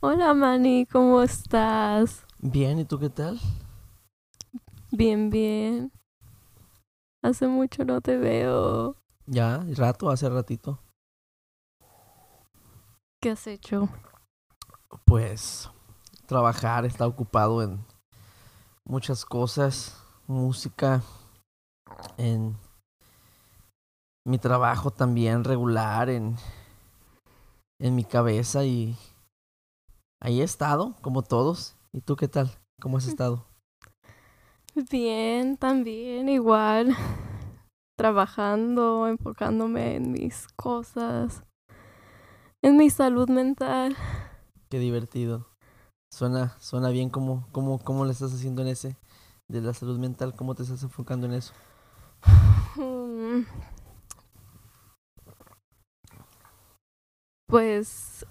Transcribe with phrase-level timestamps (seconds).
[0.00, 2.26] Hola Manny, ¿cómo estás?
[2.38, 3.38] Bien, ¿y tú qué tal?
[4.90, 5.92] Bien, bien.
[7.22, 8.96] Hace mucho no te veo.
[9.26, 10.78] Ya, rato, hace ratito.
[13.20, 13.88] ¿Qué has hecho?
[15.04, 15.70] Pues
[16.26, 17.84] trabajar, está ocupado en
[18.84, 21.02] muchas cosas, música,
[22.18, 22.56] en
[24.24, 26.36] mi trabajo también regular, en,
[27.80, 28.96] en mi cabeza y
[30.20, 31.76] ahí he estado, como todos.
[31.92, 32.50] ¿Y tú qué tal?
[32.80, 33.46] ¿Cómo has estado?
[34.90, 36.94] Bien, también, igual.
[37.98, 41.42] Trabajando, enfocándome en mis cosas,
[42.62, 43.96] en mi salud mental.
[44.68, 45.46] Qué divertido.
[46.12, 48.96] Suena, suena bien cómo, cómo, cómo le estás haciendo en ese
[49.48, 51.54] de la salud mental, cómo te estás enfocando en eso.
[52.76, 53.44] Mm.
[57.46, 58.26] Pues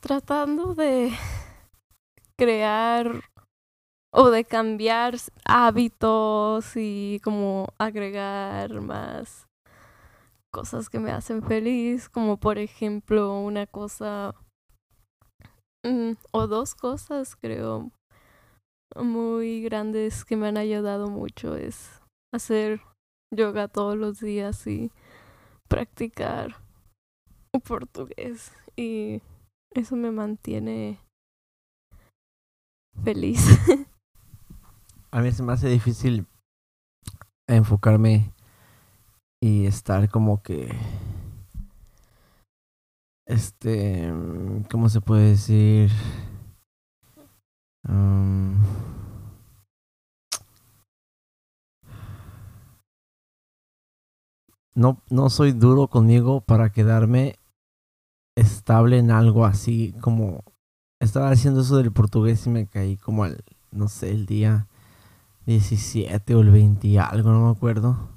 [0.00, 1.12] tratando de
[2.36, 3.22] crear
[4.12, 9.46] o de cambiar hábitos y como agregar más
[10.52, 14.34] cosas que me hacen feliz, como por ejemplo una cosa
[15.84, 17.92] mm, o dos cosas creo
[18.96, 22.00] muy grandes que me han ayudado mucho es
[22.34, 22.80] hacer
[23.32, 24.90] yoga todos los días y
[25.68, 26.56] practicar
[27.64, 29.22] portugués y
[29.72, 30.98] eso me mantiene
[33.02, 33.44] feliz.
[35.12, 36.26] A mí se me hace difícil
[37.48, 38.32] enfocarme
[39.42, 40.72] y estar como que
[43.26, 44.12] este
[44.70, 45.90] cómo se puede decir
[47.88, 48.54] um,
[54.74, 57.39] no no soy duro conmigo para quedarme
[58.40, 60.44] estable en algo así como
[61.00, 64.66] estaba haciendo eso del portugués y me caí como al no sé el día
[65.46, 68.10] 17 o el 20 y algo no me acuerdo.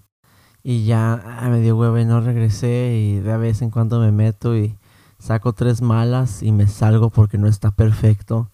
[0.64, 4.12] Y ya ah, me dio hueva y no regresé y de vez en cuando me
[4.12, 4.78] meto y
[5.20, 8.50] saco tres malas y me salgo porque no está perfecto.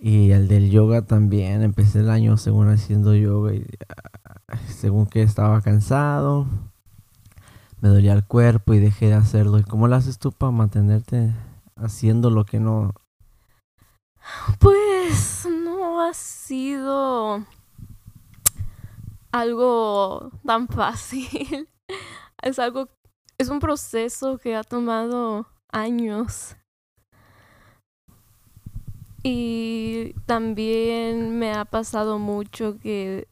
[0.00, 3.66] Y el del yoga también empecé el año según haciendo yoga y
[4.48, 6.46] ah, según que estaba cansado
[7.82, 11.32] me dolía el cuerpo y dejé de hacerlo y cómo lo haces tú para mantenerte
[11.74, 12.94] haciendo lo que no
[14.60, 17.44] Pues no ha sido
[19.32, 21.68] algo tan fácil.
[22.42, 22.88] Es algo,
[23.38, 26.56] es un proceso que ha tomado años.
[29.22, 33.28] Y también me ha pasado mucho que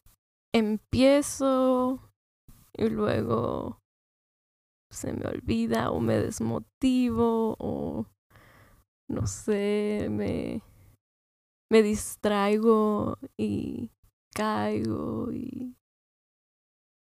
[0.53, 1.99] empiezo
[2.71, 3.80] y luego
[4.91, 8.05] se me olvida o me desmotivo o
[9.07, 10.61] no sé, me,
[11.69, 13.91] me distraigo y
[14.33, 15.75] caigo y,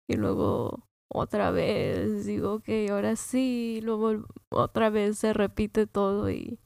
[0.09, 6.59] y luego otra vez digo, ok, ahora sí, luego otra vez se repite todo y,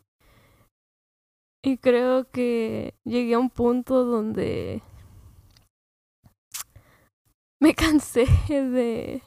[1.65, 4.83] y creo que llegué a un punto donde
[7.61, 9.23] me cansé de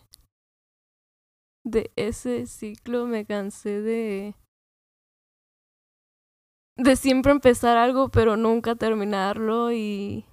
[1.65, 4.35] de ese ciclo, me cansé de
[6.77, 10.25] de siempre empezar algo pero nunca terminarlo y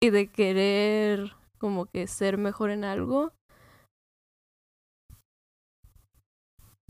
[0.00, 3.32] y de querer como que ser mejor en algo.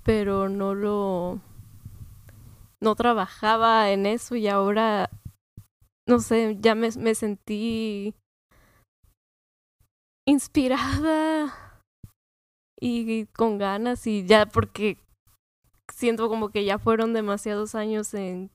[0.03, 1.41] Pero no lo
[2.81, 5.11] no trabajaba en eso y ahora
[6.09, 8.15] no sé ya me, me sentí
[10.27, 11.64] inspirada
[12.87, 14.99] y con ganas y ya porque
[15.91, 18.51] siento como que ya fueron demasiados años en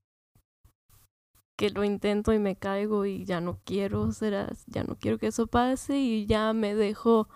[1.58, 5.28] que lo intento y me caigo y ya no quiero ser ya no quiero que
[5.28, 7.28] eso pase y ya me dejo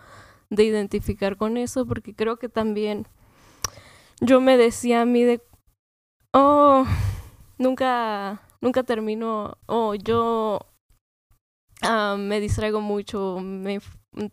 [0.52, 3.08] de identificar con eso porque creo que también
[4.22, 5.42] yo me decía a mí de
[6.32, 6.86] oh
[7.58, 10.60] nunca nunca termino oh yo
[11.82, 13.82] uh, me distraigo mucho me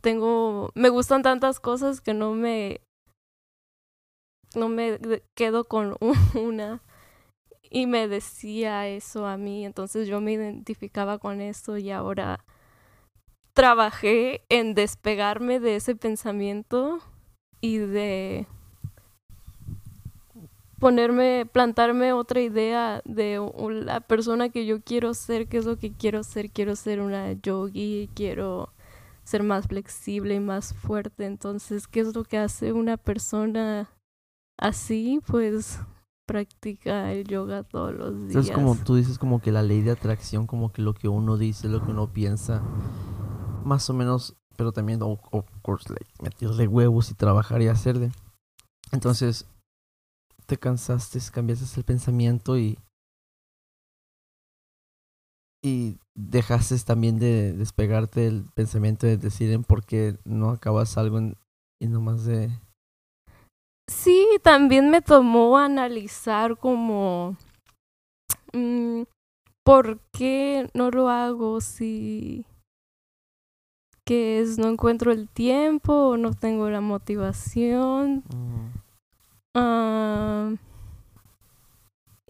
[0.01, 2.81] tengo me gustan tantas cosas que no me
[4.55, 4.99] no me
[5.35, 5.97] quedo con
[6.35, 6.83] una
[7.71, 12.45] y me decía eso a mí, entonces yo me identificaba con eso y ahora
[13.55, 16.99] trabajé en despegarme de ese pensamiento
[17.61, 18.47] y de
[20.81, 23.41] ponerme, plantarme otra idea de
[23.85, 27.33] la persona que yo quiero ser, qué es lo que quiero ser, quiero ser una
[27.33, 28.73] yogi, quiero
[29.31, 33.89] ser más flexible y más fuerte, entonces, ¿qué es lo que hace una persona
[34.59, 35.21] así?
[35.25, 35.79] Pues
[36.27, 38.29] practica el yoga todos los días.
[38.29, 41.37] Entonces, como tú dices, como que la ley de atracción, como que lo que uno
[41.37, 42.61] dice, lo que uno piensa,
[43.65, 48.11] más o menos, pero también, of, of course, like, meterle huevos y trabajar y hacerle.
[48.91, 49.47] Entonces,
[50.47, 52.79] te cansaste, cambiaste el pensamiento y.
[55.63, 61.19] Y dejaste también de despegarte del pensamiento de decir en por qué no acabas algo
[61.19, 61.37] en-
[61.81, 62.51] y nomás de.
[63.89, 67.37] Sí, también me tomó analizar como
[68.53, 69.03] mm,
[69.65, 72.45] por qué no lo hago si
[74.07, 78.79] que es no encuentro el tiempo o no tengo la motivación mm,
[79.55, 80.53] ah,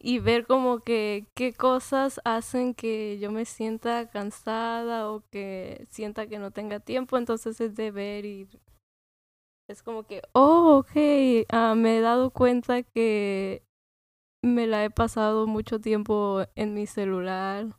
[0.02, 6.26] y ver como que qué cosas hacen que yo me sienta cansada o que sienta
[6.26, 8.48] que no tenga tiempo entonces es de ver y
[9.70, 13.62] es como que, oh, ok, ah, me he dado cuenta que
[14.42, 17.78] me la he pasado mucho tiempo en mi celular,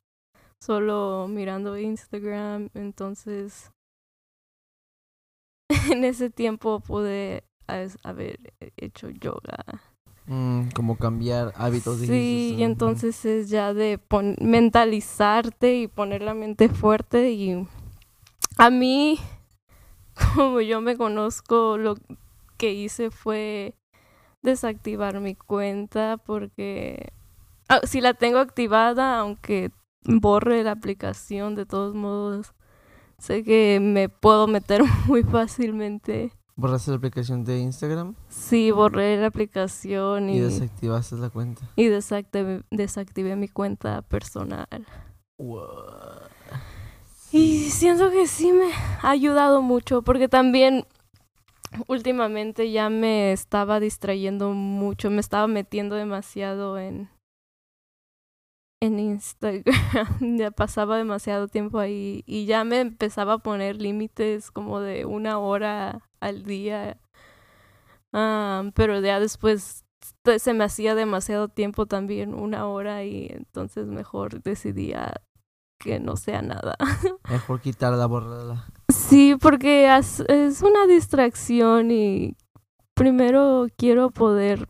[0.64, 3.72] solo mirando Instagram, entonces
[5.92, 7.44] en ese tiempo pude
[8.04, 9.91] haber hecho yoga.
[10.32, 12.00] Mm, como cambiar hábitos.
[12.00, 17.68] dijiste, Sí, y entonces es ya de pon- mentalizarte y poner la mente fuerte y
[18.58, 19.20] a mí,
[20.36, 21.96] como yo me conozco, lo
[22.58, 23.76] que hice fue
[24.42, 27.12] desactivar mi cuenta porque
[27.70, 29.72] ah, si la tengo activada, aunque
[30.04, 32.54] borre la aplicación, de todos modos,
[33.20, 36.32] sé que me puedo meter muy fácilmente.
[36.62, 41.64] ¿Borraste la aplicación de Instagram Sí, borré la aplicación y y, desactivaste la cuenta?
[41.76, 44.68] y desactivé, desactivé mi cuenta personal.
[47.32, 48.72] Y siento que sí me
[49.02, 50.86] ha ayudado mucho porque también
[51.88, 57.10] últimamente ya me estaba distrayendo mucho, me estaba metiendo demasiado en
[58.82, 59.64] en Instagram,
[60.38, 65.38] ya pasaba demasiado tiempo ahí y ya me empezaba a poner límites como de una
[65.38, 66.98] hora al día,
[68.14, 69.86] Ah, pero ya después
[70.38, 75.14] se me hacía demasiado tiempo también, una hora y entonces mejor decidía
[75.80, 76.76] que no sea nada.
[77.30, 78.68] Mejor quitarla, borrarla.
[78.90, 82.36] Sí, porque es una distracción y
[82.94, 84.68] primero quiero poder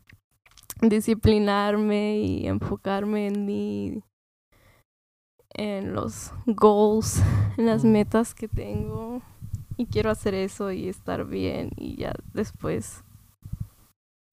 [0.81, 4.01] disciplinarme y enfocarme en mí,
[5.53, 7.21] en los goals,
[7.57, 9.21] en las metas que tengo.
[9.77, 13.03] Y quiero hacer eso y estar bien y ya después.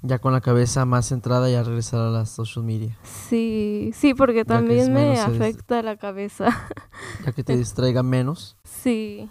[0.03, 2.97] Ya con la cabeza más centrada y a regresar a las social media.
[3.03, 6.49] Sí, sí, porque Ya también me afecta la cabeza.
[7.25, 9.29] Ya que te distraiga menos, Sí,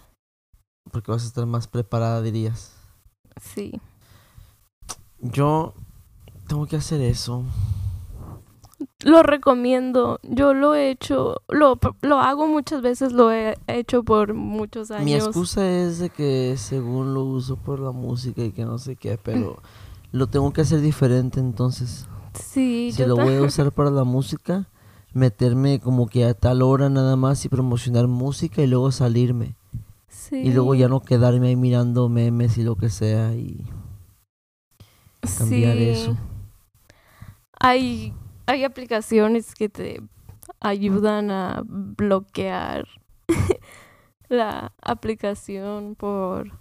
[0.90, 2.74] porque vas a estar más preparada, dirías.
[3.40, 3.80] sí.
[5.20, 5.74] Yo
[6.48, 7.44] tengo que hacer eso.
[9.04, 10.18] Lo recomiendo.
[10.22, 15.04] Yo lo he hecho, lo, lo hago muchas veces, lo he hecho por muchos años.
[15.04, 18.96] Mi excusa es de que según lo uso por la música y que no sé
[18.96, 19.58] qué, pero
[20.10, 22.08] lo tengo que hacer diferente entonces.
[22.34, 24.68] Sí, Si yo lo voy a usar para la música,
[25.12, 29.54] meterme como que a tal hora nada más y promocionar música y luego salirme.
[30.30, 33.64] Y luego ya Sí, no quedarme ahí mirando memes y lo que sea y
[35.38, 35.84] cambiar sí.
[35.88, 36.16] eso.
[37.60, 38.14] Hay,
[38.46, 40.00] hay aplicaciones que te
[40.60, 42.86] ayudan a bloquear
[44.28, 46.52] la aplicación por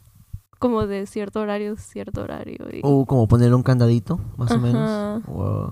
[0.59, 2.65] como de cierto horario, cierto horario.
[2.71, 2.81] Y...
[2.83, 5.23] O como poner un candadito, más o menos.
[5.25, 5.71] Wow.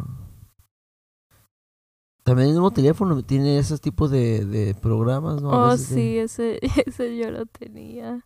[2.24, 5.52] También el mismo teléfono tiene esos tipos de, de programas, ¿no?
[5.52, 8.26] A Oh, sí, ese, ese yo lo tenía.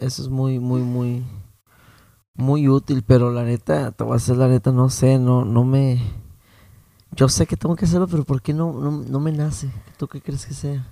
[0.00, 1.22] Eso es muy, muy, muy,
[2.34, 5.64] muy útil, pero la neta, te voy a hacer la neta, no sé, no, no
[5.64, 6.00] me...
[7.14, 9.70] Yo sé que tengo que hacerlo, pero ¿por qué no, no, no me nace?
[9.98, 10.86] ¿Tú qué crees que sea?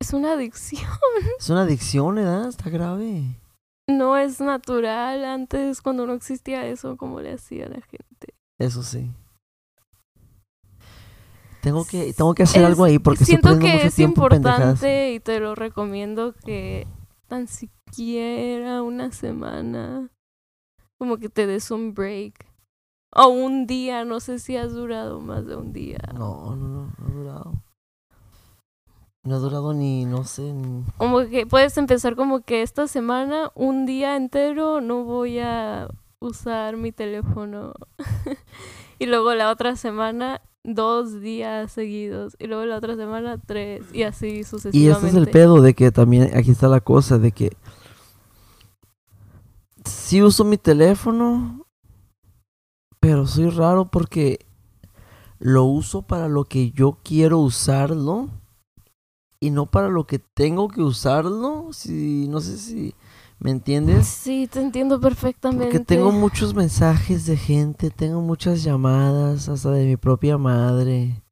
[0.00, 0.82] Es una adicción.
[1.38, 2.48] Es una adicción, ¿verdad?
[2.48, 3.38] Está grave.
[3.88, 5.24] No es natural.
[5.24, 8.34] Antes, cuando no existía eso, ¿cómo le hacía la gente?
[8.58, 9.08] Eso sí.
[11.60, 14.08] Tengo que, tengo que hacer Es- algo ahí porque siento que mucho es pendejadas.
[14.08, 16.88] importante y te lo recomiendo que
[17.32, 20.10] tan siquiera una semana.
[20.98, 22.46] Como que te des un break.
[23.10, 25.98] O un día no sé si has durado más de un día.
[26.12, 27.52] No, no, no, no ha durado.
[29.24, 30.84] No ha durado ni, no sé, ni...
[30.98, 35.88] como que puedes empezar como que esta semana un día entero no voy a
[36.20, 37.72] usar mi teléfono.
[38.98, 44.04] Y luego la otra semana dos días seguidos y luego la otra semana tres y
[44.04, 47.32] así Y sucesivamente este es el pedo de que también aquí está la cosa de
[47.32, 47.52] que
[49.84, 51.66] si uso mi teléfono,
[53.00, 54.46] Pero soy raro porque
[55.38, 58.28] lo uso para lo que yo quiero usarlo
[59.40, 61.72] y no para lo que tengo que usarlo.
[61.72, 62.94] Si, no sé si
[63.42, 64.06] me entiendes.
[64.06, 65.64] Sí, te entiendo perfectamente.
[65.64, 71.22] Porque tengo muchos mensajes de gente, tengo muchas llamadas, hasta de mi propia madre,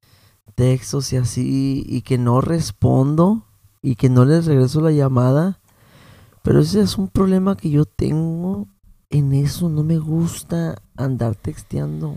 [0.55, 3.47] textos y así, y que no respondo
[3.83, 5.61] y que no les regreso la llamada.
[6.43, 8.67] Pero ese es un problema que yo tengo
[9.11, 12.17] en eso, no me gusta andar texteando.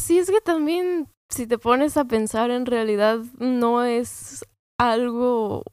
[0.00, 4.44] Sí, es que también si te pones a pensar en realidad no es
[4.78, 5.64] algo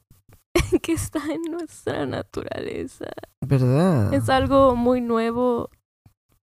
[0.81, 3.05] que está en nuestra naturaleza.
[3.41, 4.13] ¿Verdad?
[4.13, 5.69] Es algo muy nuevo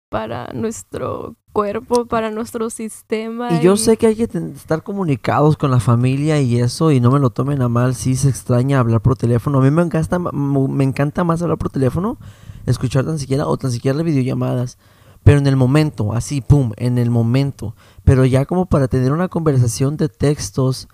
[0.09, 3.53] para nuestro cuerpo, para nuestro sistema.
[3.53, 7.11] Y yo sé que hay que estar comunicados con la familia y eso, y no
[7.11, 9.59] me lo tomen a mal si se extraña hablar por teléfono.
[9.59, 12.19] A mí me encanta, me encanta más hablar por teléfono,
[12.67, 14.79] escuchar tan siquiera o tan siquiera videollamadas.
[15.25, 17.75] Pero en el momento, así, pum, en el momento.
[18.05, 20.89] Pero ya como para tener una conversación de textos,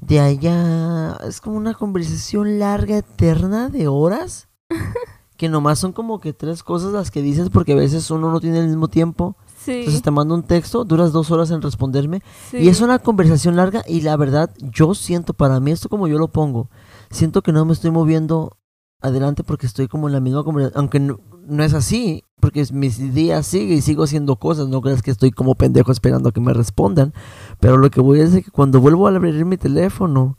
[0.00, 4.48] de allá, es como una conversación larga, eterna, de horas.
[5.38, 8.40] que nomás son como que tres cosas las que dices porque a veces uno no
[8.40, 9.36] tiene el mismo tiempo.
[9.56, 9.72] Sí.
[9.72, 12.22] Entonces te mando un texto, duras dos horas en responderme.
[12.52, 16.18] Y es una conversación larga y la verdad yo siento, para mí esto como yo
[16.18, 16.68] lo pongo,
[17.10, 18.56] siento que no me estoy moviendo
[19.00, 23.14] adelante porque estoy como en la misma conversación, aunque no, no es así, porque mis
[23.14, 26.40] días siguen y sigo haciendo cosas, no creas que estoy como pendejo esperando a que
[26.40, 27.12] me respondan,
[27.60, 30.38] pero lo que voy a decir es que cuando vuelvo a abrir mi teléfono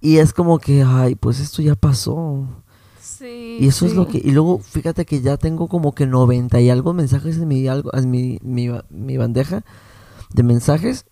[0.00, 2.46] y es como que, ay, pues esto ya pasó.
[3.00, 6.60] Sí, y eso es lo que y luego fíjate que ya tengo como que 90
[6.60, 9.64] y algo mensajes en mi algo en mi, mi, mi bandeja
[10.32, 11.06] de mensajes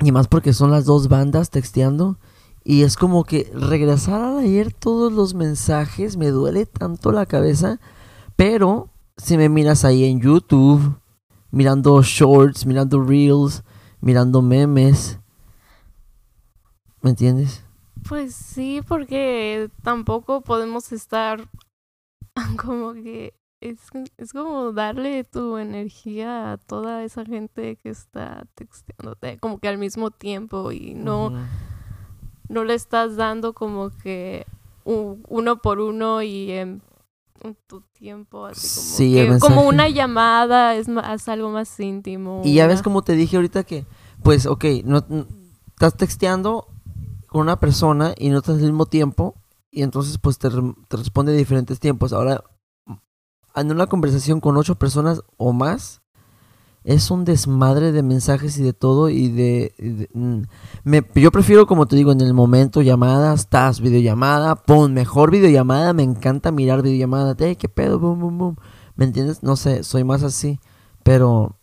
[0.00, 2.18] y más porque son las dos bandas texteando
[2.64, 7.78] y es como que regresar a leer todos los mensajes me duele tanto la cabeza
[8.34, 10.98] pero si me miras ahí en YouTube,
[11.50, 13.62] mirando shorts, mirando reels,
[14.00, 15.18] mirando memes,
[17.00, 17.64] ¿me entiendes?
[18.08, 21.48] Pues sí, porque tampoco podemos estar
[22.62, 23.78] como que es,
[24.16, 29.78] es como darle tu energía a toda esa gente que está texteándote como que al
[29.78, 31.32] mismo tiempo y no,
[32.48, 34.46] no le estás dando como que
[34.84, 36.82] uno por uno y en, en
[37.66, 42.42] tu tiempo así como Sí, el que- como una llamada es más algo más íntimo
[42.44, 43.86] Y ya ves como te dije ahorita que,
[44.22, 45.04] pues, ok, no,
[45.68, 46.66] estás texteando
[47.28, 49.34] con una persona y no estás al mismo tiempo
[49.70, 52.12] y entonces pues te, te responde a diferentes tiempos.
[52.12, 52.44] Ahora,
[53.54, 56.01] en una conversación con ocho personas o más,
[56.84, 60.08] es un desmadre de mensajes y de todo y de...
[60.12, 60.42] mm,
[60.84, 65.92] me, yo prefiero, como te digo, en el momento llamada, estás, videollamada, pon mejor videollamada,
[65.92, 68.56] me encanta mirar videollamada, hey, qué pedo, boom, boom, boom.
[68.96, 69.42] ¿Me entiendes?
[69.42, 70.58] No sé, soy más así,
[71.02, 71.58] pero...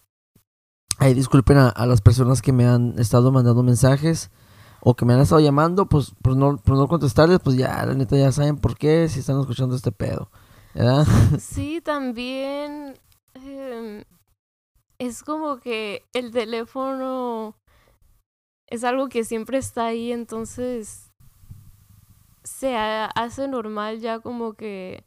[1.02, 4.32] Ay, disculpen a, las personas que me han estado mandando mensajes
[4.82, 7.94] o que me han estado llamando, pues por no, por no contestarles, pues ya, la
[7.94, 10.30] neta ya saben por qué si están escuchando este pedo.
[10.74, 11.08] ¿Verdad?
[11.40, 12.96] Sí, también
[13.34, 14.04] em,
[15.00, 17.56] es como que el teléfono
[18.68, 21.12] es algo que siempre está ahí, entonces
[22.44, 25.04] se ha- hace normal ya como que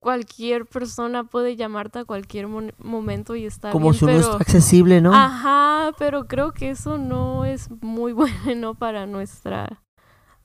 [0.00, 4.36] cualquier persona puede llamarte a cualquier momento y está Como bien, si uno pero está
[4.38, 5.12] accesible, ¿no?
[5.14, 8.12] ajá, pero creo que eso no es muy
[8.44, 9.82] bueno para nuestra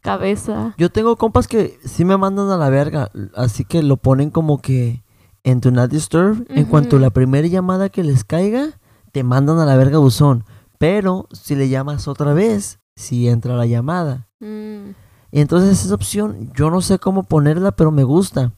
[0.02, 0.76] cabeza.
[0.78, 4.62] Yo tengo compas que sí me mandan a la verga, así que lo ponen como
[4.62, 5.04] que
[5.48, 6.46] en Do Not Disturb.
[6.50, 7.04] En cuanto Ujú.
[7.04, 8.80] la primera llamada que les caiga,
[9.12, 10.44] te mandan a la verga buzón.
[10.78, 14.28] Pero si le llamas otra vez, si entra la llamada.
[14.40, 14.92] Mm,
[15.32, 18.54] Entonces esa opción yo no sé cómo ponerla, pero me gusta.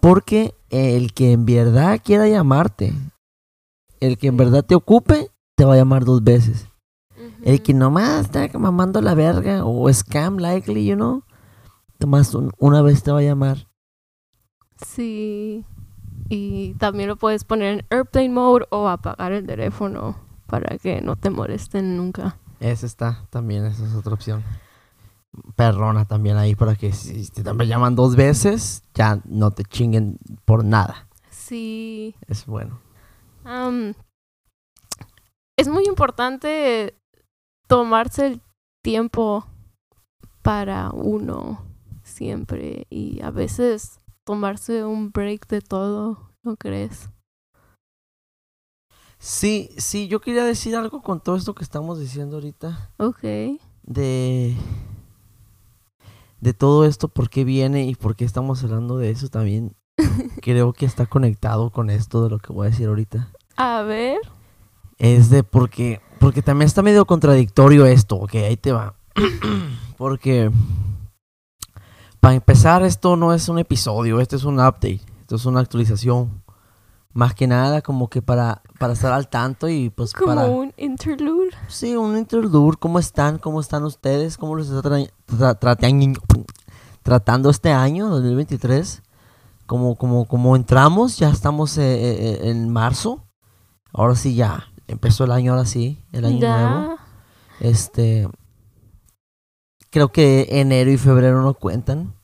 [0.00, 2.92] Porque el que en verdad quiera llamarte,
[4.00, 6.66] el que en verdad te ocupe, te va a llamar dos veces.
[7.42, 11.22] El que nomás está mamando la verga o scam likely, you know,
[12.00, 13.66] nomás un- una vez te va a llamar.
[14.84, 15.64] Sí.
[16.28, 20.16] Y también lo puedes poner en airplane mode o apagar el teléfono
[20.46, 22.36] para que no te molesten nunca.
[22.60, 24.42] Esa está, también, esa es otra opción.
[25.56, 30.64] Perrona también ahí para que si te llaman dos veces, ya no te chinguen por
[30.64, 31.06] nada.
[31.30, 32.14] Sí.
[32.26, 32.80] Es bueno.
[33.44, 33.94] Am,
[35.56, 36.94] es muy importante
[37.66, 38.40] tomarse el
[38.82, 39.46] tiempo
[40.42, 41.62] para uno
[42.02, 43.97] siempre y a veces
[44.28, 47.08] tomarse un break de todo, ¿no crees?
[49.18, 52.90] Sí, sí, yo quería decir algo con todo esto que estamos diciendo ahorita.
[52.98, 53.22] Ok.
[53.84, 54.54] de
[56.42, 59.74] de todo esto, por qué viene y por qué estamos hablando de eso también.
[60.42, 63.32] creo que está conectado con esto de lo que voy a decir ahorita.
[63.56, 64.18] A ver.
[64.98, 68.94] Es de porque, porque también está medio contradictorio esto, ok, ahí te va.
[69.96, 70.50] porque,
[72.20, 76.42] para empezar, esto no es un episodio, este es un update, esto es una actualización.
[77.14, 80.46] Más que nada como que para, para estar al tanto y pues Como para...
[80.46, 81.50] un interlude.
[81.66, 82.76] Sí, un interlude.
[82.78, 83.38] ¿Cómo están?
[83.38, 84.36] ¿Cómo están ustedes?
[84.36, 86.16] ¿Cómo les está tra- tra- tratan-
[87.02, 89.02] tratando este año, 2023?
[89.66, 93.24] Como, como, como entramos, ya estamos eh, eh, eh, en marzo.
[93.92, 96.96] Ahora sí ya, empezó el año, ahora sí, el año nuevo.
[97.60, 98.28] Este,
[99.90, 102.14] creo que enero y febrero no cuentan.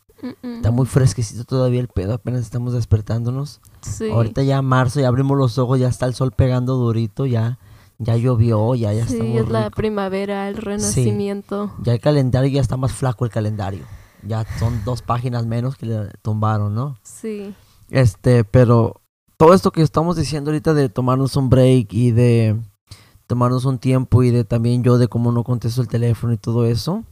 [0.42, 3.60] Mm, Está muy fresquecito todavía el pedo, apenas estamos despertándonos.
[3.82, 4.08] Sí.
[4.10, 7.58] Ahorita ya marzo, ya abrimos los ojos, ya está el sol pegando durito, ya,
[7.98, 9.76] ya llovió, ya, ya sí, estamos es la rico.
[9.76, 11.72] primavera, el renacimiento.
[11.82, 13.84] Ya el calendario ya está más flaco el calendario.
[14.26, 16.96] Ya son dos páginas menos que le tumbaron, ¿no?
[17.02, 17.54] Sí.
[17.90, 19.02] Este, pero
[19.36, 22.58] todo esto que estamos diciendo ahorita de tomarnos un break y de
[23.26, 26.64] tomarnos un tiempo y de también yo de cómo no contesto el teléfono y todo
[26.64, 27.04] eso.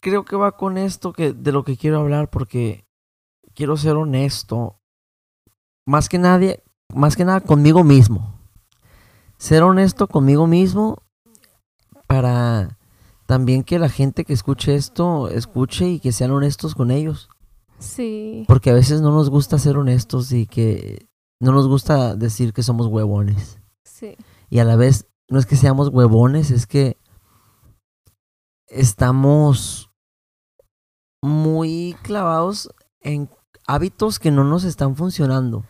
[0.00, 2.86] Creo que va con esto que de lo que quiero hablar porque
[3.54, 4.80] quiero ser honesto.
[5.86, 6.62] Más que nadie,
[6.94, 8.38] más que nada conmigo mismo.
[9.38, 11.02] Ser honesto conmigo mismo
[12.06, 12.78] para
[13.26, 17.28] también que la gente que escuche esto escuche y que sean honestos con ellos.
[17.78, 18.44] Sí.
[18.48, 21.06] Porque a veces no nos gusta ser honestos y que
[21.40, 23.60] no nos gusta decir que somos huevones.
[23.84, 24.16] Sí.
[24.50, 26.96] Y a la vez no es que seamos huevones, es que
[28.66, 29.87] estamos
[31.22, 32.70] muy clavados
[33.00, 33.28] en
[33.66, 35.64] hábitos que no nos están funcionando.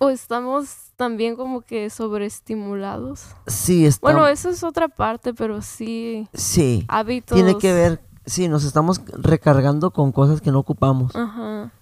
[0.00, 3.26] O estamos también como que sobreestimulados.
[3.46, 6.28] Sí, está, Bueno, eso es otra parte, pero sí.
[6.34, 7.34] sí, Hábitos.
[7.34, 11.72] tiene que ver, sí, nos estamos recargando con cosas que no ocupamos, Ajá.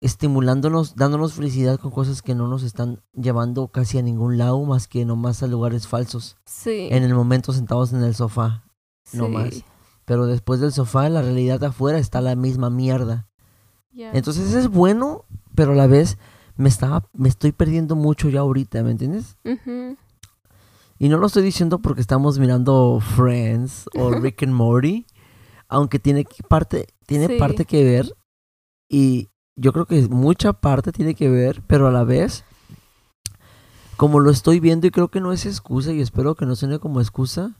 [0.00, 4.86] estimulándonos, dándonos felicidad con cosas que no nos están llevando casi a ningún lado más
[4.86, 6.36] que nomás a lugares falsos.
[6.44, 6.88] Sí.
[6.92, 8.62] En el momento sentados en el sofá.
[9.12, 9.30] no sí.
[9.32, 9.64] más.
[10.06, 13.28] Pero después del sofá, la realidad afuera está la misma mierda.
[14.14, 16.16] Entonces es bueno, pero a la vez
[16.56, 19.36] me estaba, me estoy perdiendo mucho ya ahorita, ¿me entiendes?
[20.98, 25.06] Y no lo estoy diciendo porque estamos mirando Friends o Rick and Morty,
[25.68, 27.38] aunque tiene parte, tiene Sí.
[27.38, 28.14] parte que ver.
[28.88, 32.44] Y yo creo que mucha parte tiene que ver, pero a la vez,
[33.96, 36.78] como lo estoy viendo y creo que no es excusa y espero que no suene
[36.78, 37.56] como excusa,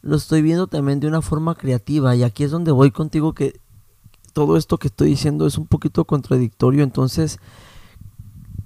[0.00, 3.60] lo estoy viendo también de una forma creativa y aquí es donde voy contigo que
[4.32, 7.38] todo esto que estoy diciendo es un poquito contradictorio, entonces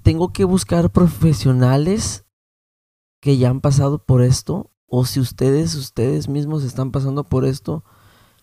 [0.03, 2.25] tengo que buscar profesionales
[3.21, 7.83] que ya han pasado por esto o si ustedes ustedes mismos están pasando por esto,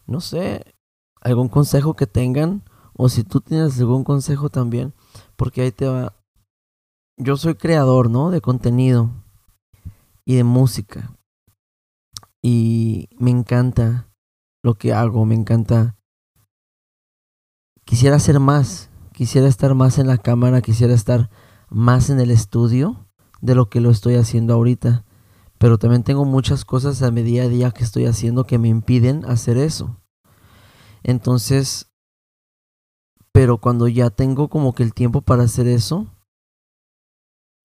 [0.07, 0.75] no sé,
[1.21, 4.93] algún consejo que tengan o si tú tienes algún consejo también,
[5.37, 6.17] porque ahí te va.
[7.17, 8.31] Yo soy creador, ¿no?
[8.31, 9.11] De contenido
[10.25, 11.15] y de música.
[12.43, 14.09] Y me encanta
[14.63, 15.97] lo que hago, me encanta.
[17.85, 21.31] Quisiera hacer más, quisiera estar más en la cámara, quisiera estar
[21.69, 23.09] más en el estudio
[23.41, 25.05] de lo que lo estoy haciendo ahorita.
[25.59, 29.59] Pero también tengo muchas cosas a mi día que estoy haciendo que me impiden hacer
[29.59, 30.01] eso.
[31.03, 31.91] Entonces,
[33.33, 36.07] pero cuando ya tengo como que el tiempo para hacer eso,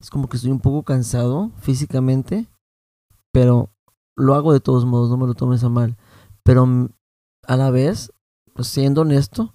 [0.02, 2.48] es como que estoy un poco cansado físicamente,
[3.32, 3.75] pero
[4.16, 5.98] lo hago de todos modos, no me lo tomes a mal.
[6.44, 6.90] Pero
[7.48, 8.12] a la vez,
[8.54, 9.54] pues, siendo honesto,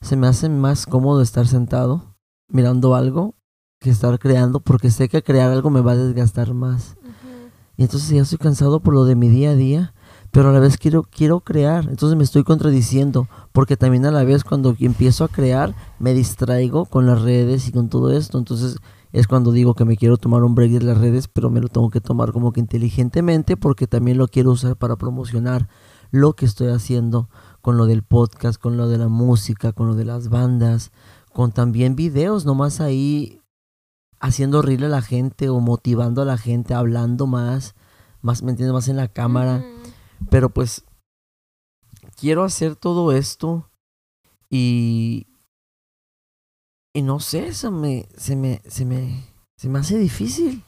[0.00, 2.14] se me hace más cómodo estar sentado
[2.48, 3.34] mirando algo
[3.80, 6.96] que estar creando, porque sé que crear algo me va a desgastar más.
[7.76, 9.94] Y entonces ya estoy cansado por lo de mi día a día,
[10.30, 11.86] pero a la vez quiero, quiero crear.
[11.88, 16.86] Entonces me estoy contradiciendo, porque también a la vez cuando empiezo a crear me distraigo
[16.86, 18.38] con las redes y con todo esto.
[18.38, 18.76] Entonces
[19.14, 21.68] es cuando digo que me quiero tomar un break de las redes, pero me lo
[21.68, 25.68] tengo que tomar como que inteligentemente, porque también lo quiero usar para promocionar
[26.10, 29.94] lo que estoy haciendo con lo del podcast, con lo de la música, con lo
[29.94, 30.90] de las bandas,
[31.32, 33.40] con también videos, nomás ahí
[34.18, 37.76] haciendo reír a la gente o motivando a la gente, hablando más,
[38.20, 38.74] más, ¿me entiendes?
[38.74, 39.64] Más en la cámara.
[40.28, 40.84] Pero pues
[42.16, 43.70] quiero hacer todo esto
[44.50, 45.28] y
[46.94, 49.24] y no sé, se me se me se me
[49.58, 50.62] se me hace difícil.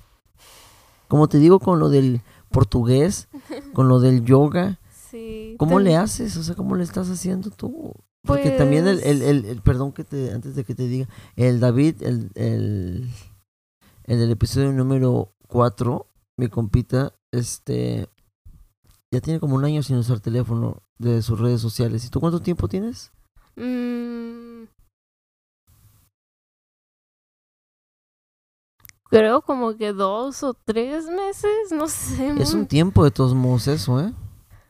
[1.08, 3.28] Como te digo con lo del portugués,
[3.72, 4.78] con lo del yoga,
[5.10, 5.54] Sí.
[5.58, 6.36] ¿cómo le haces?
[6.36, 7.94] O sea, ¿cómo le estás haciendo tú?
[8.26, 11.08] Porque también el, el, Pues- el- el- perdón que te, antes de que te diga,
[11.36, 13.08] el David, el, el,
[14.04, 18.08] el del episodio número 4, mi compita, este,
[19.12, 22.04] ya tiene como un año sin usar teléfono de sus redes sociales.
[22.04, 23.12] ¿Y tú cuánto tiempo tienes?
[23.54, 24.45] Mm,
[29.10, 32.34] creo como que dos o tres meses, no sé.
[32.40, 34.12] Es un tiempo de todos modos eso, ¿eh?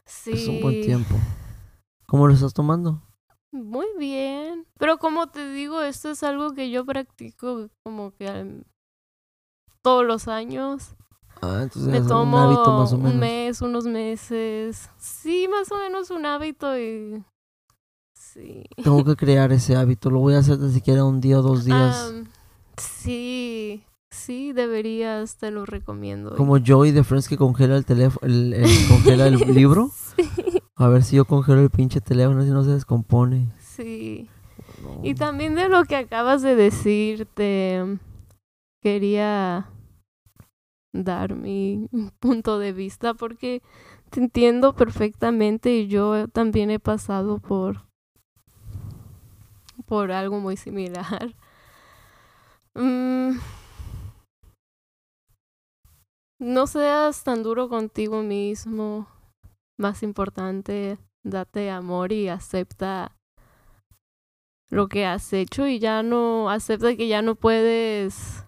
[0.05, 1.15] sí, Es un buen tiempo.
[2.07, 3.03] ¿Cómo lo estás tomando?
[3.53, 4.67] Muy bien.
[4.79, 8.63] Pero como te digo, esto es algo que yo practico como que
[9.83, 10.95] todos los años.
[11.43, 13.13] Ah, entonces Me tomo un hábito más o menos.
[13.13, 14.91] un mes, unos meses.
[14.99, 17.23] Sí, más o menos un hábito y...
[18.15, 18.65] Sí.
[18.83, 20.11] Tengo que crear ese hábito.
[20.11, 22.09] Lo voy a hacer ni siquiera un día o dos días.
[22.11, 22.27] Am,
[22.77, 26.35] sí, sí, deberías, te lo recomiendo.
[26.37, 29.91] Como Joey de Friends que congela el teléfono, el, el- congela el libro.
[30.17, 33.49] Sí, A ver si yo congelo el pinche teléfono si no se descompone.
[33.61, 34.29] sí.
[34.83, 35.01] No.
[35.05, 37.83] Y también de lo que acabas de decir, te
[38.83, 39.69] quería
[40.93, 41.89] dar mi
[42.21, 43.63] punto de vista porque
[44.11, 47.85] te entiendo perfectamente y yo también he pasado por
[49.87, 51.35] por algo muy similar.
[52.75, 53.39] Mm,
[56.39, 59.07] no seas tan duro contigo mismo.
[59.79, 63.13] Más importante, date amor y acepta
[64.71, 68.45] lo que has hecho y ya no acepta que ya no puedes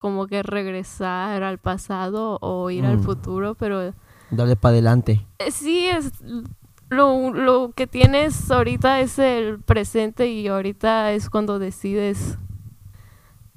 [0.00, 3.02] como que regresar al pasado o ir al Mm.
[3.04, 3.94] futuro, pero
[4.30, 5.24] Dale para adelante.
[5.38, 6.10] eh, sí es
[6.90, 12.38] lo, lo que tienes ahorita es el presente y ahorita es cuando decides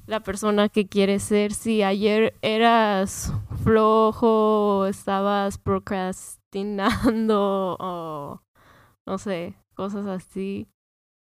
[0.07, 1.53] la persona que quieres ser.
[1.53, 8.41] Si ayer eras flojo, estabas procrastinando o
[9.05, 10.67] no sé, cosas así.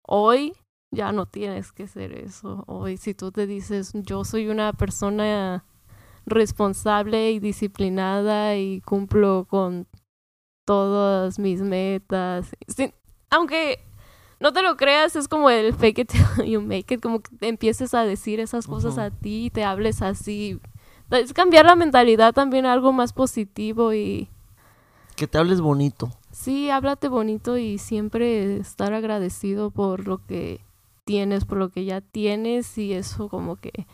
[0.03, 0.55] Hoy
[0.91, 2.65] ya no tienes que ser eso.
[2.67, 5.65] Hoy si tú te dices, yo soy una persona
[6.27, 9.87] responsable y disciplinada y cumplo con
[10.67, 12.51] todas mis metas.
[13.31, 13.88] Aunque
[14.41, 17.35] no te lo creas, es como el fake it till you make it, como que
[17.37, 20.61] te empieces a decir esas cosas a ti y te hables así.
[21.11, 24.29] Es cambiar la mentalidad también a algo más positivo y
[25.17, 26.11] Que te hables bonito.
[26.31, 30.61] sí, háblate bonito y siempre estar agradecido por lo que
[31.05, 33.87] tienes, por lo que ya tienes y eso como que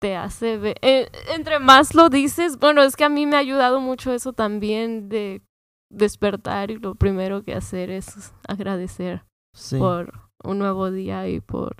[0.00, 3.40] te hace ver, eh, entre más lo dices, bueno, es que a mí me ha
[3.40, 5.42] ayudado mucho eso también de
[5.90, 9.22] despertar y lo primero que hacer es agradecer
[9.52, 9.78] Sí.
[9.78, 10.12] por
[10.44, 11.76] un nuevo día y por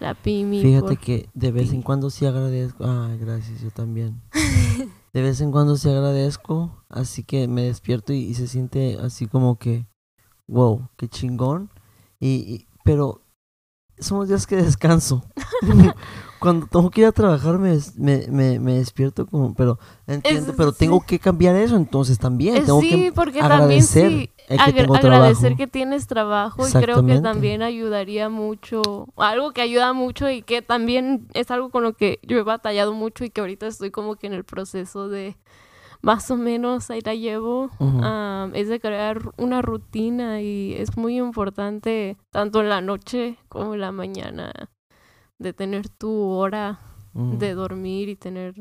[0.00, 0.62] la PIMI.
[0.62, 2.84] Fíjate por- que de vez en cuando sí agradezco.
[2.84, 4.20] Ah, gracias, yo también.
[5.12, 9.26] De vez en cuando sí agradezco, así que me despierto y, y se siente así
[9.26, 9.86] como que,
[10.48, 11.70] wow, qué chingón.
[12.18, 13.21] Y, y- pero
[13.98, 15.24] son los días que descanso.
[16.38, 19.78] Cuando tengo que ir a trabajar me, me, me, me despierto como, pero
[20.08, 21.06] entiendo, Es- pero tengo sí.
[21.06, 22.56] que cambiar eso entonces también.
[22.56, 25.56] Eh, Tengo sí, que porque también agradecer sí, que agra- tengo agradecer trabajo.
[25.56, 30.62] que tienes trabajo y creo que también ayudaría mucho, algo que ayuda mucho y que
[30.62, 34.16] también es algo con lo que yo he batallado mucho y que ahorita estoy como
[34.16, 35.36] que en el proceso de
[36.02, 41.18] más o menos ahí la llevo, ah, es de crear una rutina y es muy
[41.18, 44.52] importante tanto en la noche como en la mañana
[45.38, 46.80] de tener tu hora
[47.14, 48.54] de dormir y tener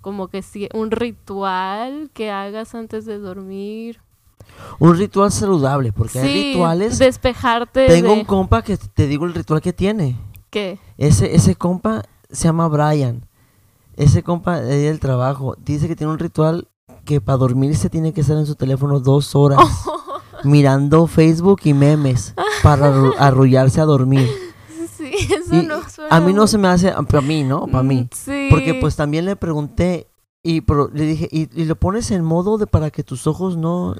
[0.00, 4.00] como que sí, un ritual que hagas antes de dormir.
[4.78, 6.98] Un ritual saludable, porque hay rituales.
[6.98, 10.16] despejarte Tengo de un compa que te digo el ritual que tiene.
[10.50, 10.78] ¿qué?
[10.98, 13.26] Ese, ese compa se llama Brian.
[14.00, 16.68] Ese compa de ahí del trabajo dice que tiene un ritual
[17.04, 19.58] que para dormirse tiene que estar en su teléfono dos horas
[20.44, 24.28] mirando Facebook y memes para arru- arrullarse a dormir.
[24.96, 27.66] sí, eso no suena A mí no se me hace, para mí, ¿no?
[27.66, 28.08] Para mí.
[28.12, 28.48] Sí.
[28.50, 30.09] Porque pues también le pregunté
[30.42, 33.56] y pero le dije, y, y lo pones en modo de para que tus ojos
[33.56, 33.94] no,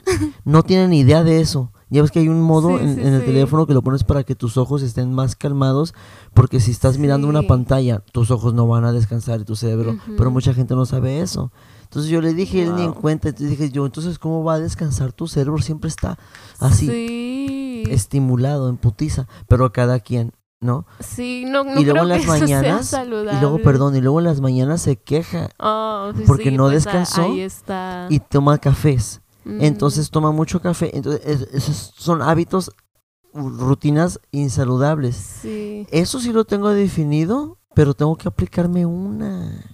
[0.45, 1.71] no tienen idea de eso.
[1.93, 3.27] Ya ves que hay un modo Sí, en, sí, en el sí.
[3.27, 5.93] teléfono que lo pones para que tus ojos estén más calmados,
[6.33, 9.97] porque si estás mirando una pantalla, tus ojos no van a descansar y tu cerebro,
[10.17, 11.51] pero mucha gente no sabe eso.
[11.83, 14.61] Entonces yo le dije, él ni en cuenta, entonces dije yo, entonces ¿cómo va a
[14.61, 15.61] descansar tu cerebro?
[15.61, 16.17] Siempre está
[16.61, 17.83] así, Sí.
[17.89, 20.85] estimulado, en putiza, pero cada quien, ¿no?
[21.01, 23.39] Sí, no, no y luego creo en las que eso sea mañanas, saludable.
[23.39, 26.65] y luego, perdón, y luego en las mañanas se queja Oh, sí, porque sí, no
[26.65, 28.07] pues, descansó Ahí está.
[28.11, 29.23] y toma cafés.
[29.45, 30.95] Mm, Entonces toma mucho café.
[30.95, 32.73] Entonces esos son hábitos,
[33.33, 35.17] rutinas insaludables.
[35.17, 35.87] Sí.
[35.91, 39.65] Eso sí lo tengo definido, pero tengo que aplicarme una.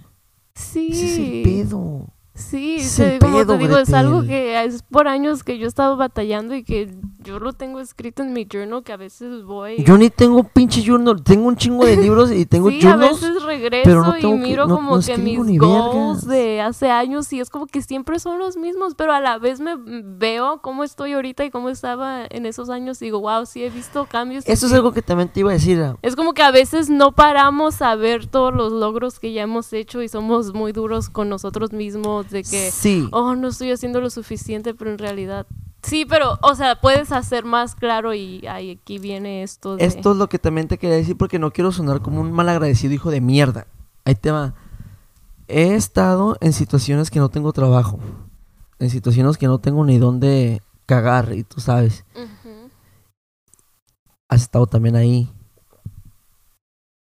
[0.55, 0.89] Sí.
[0.91, 2.07] Ese es el pedo.
[2.37, 4.29] Sí, te- como pedo, te digo, es algo Gretel.
[4.29, 8.21] que es por años que yo he estado batallando y que yo lo tengo escrito
[8.23, 9.83] en mi journal que a veces voy...
[9.83, 13.19] Yo ni tengo pinche journal, tengo un chingo de libros y tengo sí, a journals.
[13.21, 16.27] veces regreso pero no y tengo que- miro no- como no que mis goals vergas.
[16.27, 19.59] de hace años y es como que siempre son los mismos, pero a la vez
[19.59, 23.63] me veo cómo estoy ahorita y cómo estaba en esos años y digo, wow, sí
[23.63, 24.43] he visto cambios.
[24.47, 24.75] Eso es sí".
[24.75, 25.81] algo que también te iba a decir.
[25.81, 29.41] ah, Es como que a veces no paramos a ver todos los logros que ya
[29.41, 33.71] hemos hecho y somos muy duros con nosotros mismos de que, Sí, oh, no estoy
[33.71, 35.47] haciendo lo suficiente, pero en realidad...
[35.83, 39.85] Sí, pero, o sea, puedes hacer más claro y ay, aquí viene esto de...
[39.85, 42.93] esto es lo que también te quería decir porque no quiero sonar como un malagradecido
[42.93, 43.67] hijo de mierda.
[44.03, 44.55] Ahí te va.
[45.47, 47.99] He estado en situaciones que no tengo trabajo.
[48.79, 52.05] En situaciones que no tengo ni dónde cagar, y tú sabes.
[54.29, 55.31] Has estado también ahí.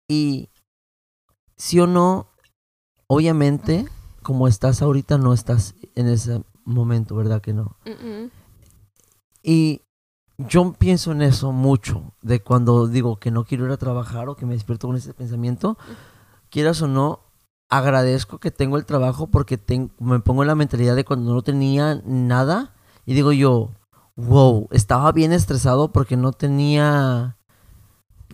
[0.08, 0.50] Y
[1.58, 2.28] sí o no,
[3.08, 3.88] obviamente,
[4.24, 7.78] como estás ahorita, no estás en ese momento, ¿verdad que no?
[9.44, 9.82] Y
[10.38, 14.36] yo pienso en eso mucho, de cuando digo que no quiero ir a trabajar o
[14.36, 15.78] que me despierto con ese pensamiento,
[16.50, 17.20] quieras o no,
[17.70, 19.60] agradezco que tengo el trabajo porque
[20.00, 22.74] me pongo en la mentalidad de cuando no tenía nada
[23.06, 23.72] y digo yo,
[24.16, 27.38] wow, estaba bien estresado porque no tenía,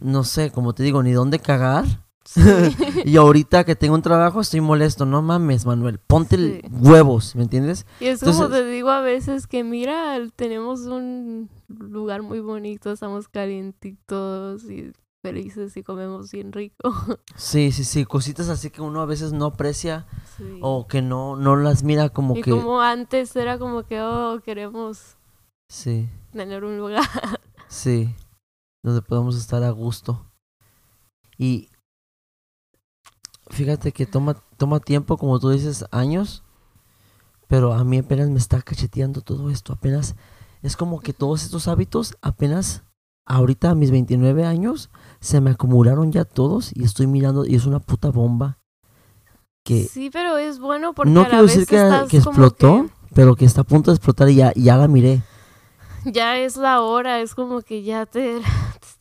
[0.01, 2.08] no sé, como te digo, ni dónde cagar.
[2.25, 2.41] Sí.
[3.05, 6.61] Y ahorita que tengo un trabajo estoy molesto, no mames, Manuel, ponte Sí.
[6.69, 7.85] huevos, ¿me entiendes?
[7.99, 13.27] Y es como te digo a veces que mira, tenemos un lugar muy bonito, estamos
[13.27, 16.75] calientitos y felices y comemos bien rico.
[17.35, 20.05] Sí, sí, sí, cositas así que uno a veces no aprecia
[20.37, 20.59] Sí.
[20.61, 22.51] o que no, no las mira como y que...
[22.51, 25.17] como antes era como que, oh, queremos
[25.71, 27.03] Sí, tener un lugar.
[27.67, 28.13] sí,
[28.83, 30.25] donde podamos estar a gusto.
[31.37, 31.68] Y
[33.49, 36.43] fíjate que toma, toma tiempo, como tú dices, años,
[37.47, 40.15] pero a mí apenas me está cacheteando todo esto, apenas
[40.61, 42.83] es como que todos estos hábitos, apenas
[43.25, 47.65] ahorita a mis 29 años, se me acumularon ya todos y estoy mirando y es
[47.65, 48.57] una puta bomba.
[49.63, 53.45] Que, Sí, pero es bueno porque no a la quiero decir que, explotó, pero que
[53.45, 55.21] está a punto de explotar y ya, ya la miré.
[56.05, 58.41] ya es la hora, es como que ya te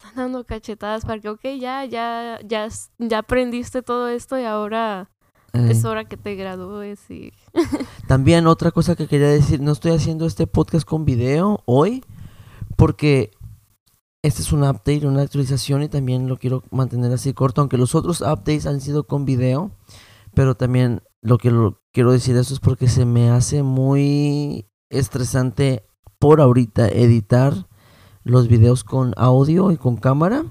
[0.09, 2.69] están dando cachetadas para que, ok, ya, ya, ya,
[2.99, 5.11] ya aprendiste todo esto y ahora
[5.55, 7.33] Eh, es hora que te gradúes y...
[8.07, 12.05] También otra cosa que quería decir, no estoy haciendo este podcast con video hoy
[12.77, 13.31] porque
[14.23, 17.95] este es un update, una actualización y también lo quiero mantener así corto, aunque los
[17.95, 19.71] otros updates han sido con video,
[20.35, 25.87] pero también lo que lo, quiero decir eso es porque se me hace muy estresante
[26.19, 27.68] por ahorita editar
[28.29, 30.45] los videos con audio y con cámara.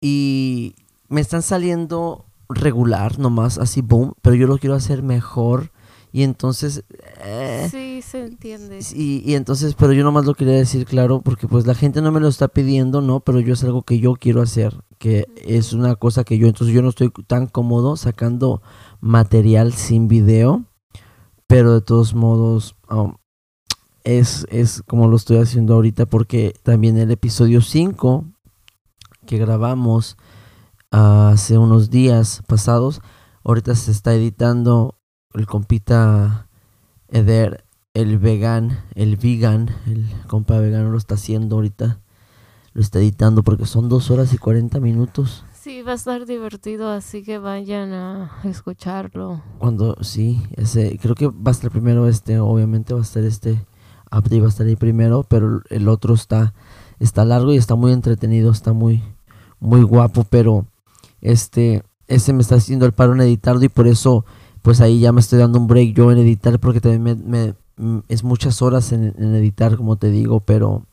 [0.00, 0.74] Y
[1.08, 5.72] me están saliendo regular nomás, así boom, pero yo lo quiero hacer mejor.
[6.12, 6.84] Y entonces
[7.22, 8.78] eh, Sí, se entiende.
[8.94, 12.10] y, y entonces, pero yo nomás lo quería decir claro porque pues la gente no
[12.12, 13.20] me lo está pidiendo, ¿no?
[13.20, 16.74] Pero yo es algo que yo quiero hacer, que es una cosa que yo, entonces
[16.74, 18.62] yo no estoy tan cómodo sacando
[19.00, 20.64] material sin video,
[21.46, 23.14] pero de todos modos um,
[24.06, 28.24] es, es como lo estoy haciendo ahorita porque también el episodio 5
[29.26, 30.16] que grabamos
[30.92, 33.00] hace unos días pasados,
[33.42, 34.96] ahorita se está editando
[35.34, 36.48] el compita
[37.08, 37.64] Eder,
[37.94, 42.00] el vegan, el vegan, el compa vegano lo está haciendo ahorita,
[42.74, 45.44] lo está editando porque son dos horas y 40 minutos.
[45.52, 49.42] Sí, va a estar divertido, así que vayan a escucharlo.
[49.58, 53.66] Cuando, sí, ese, creo que va a estar primero este, obviamente va a estar este
[54.12, 56.54] update, va a estar ahí primero, pero el otro está,
[56.98, 59.02] está largo y está muy entretenido, está muy,
[59.60, 60.66] muy guapo, pero
[61.20, 64.24] este, ese me está haciendo el paro en editarlo y por eso,
[64.62, 68.00] pues ahí ya me estoy dando un break yo en editar porque también me, mm,
[68.08, 70.86] es muchas horas en, en editar, como te digo, pero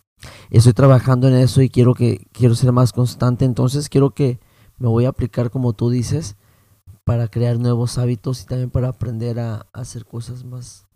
[0.49, 4.39] estoy trabajando en eso y quiero que, quiero ser más constante, entonces quiero que
[4.78, 6.36] me voy a aplicar como tú dices,
[7.04, 10.88] para crear nuevos hábitos y también para aprender a, a hacer cosas más,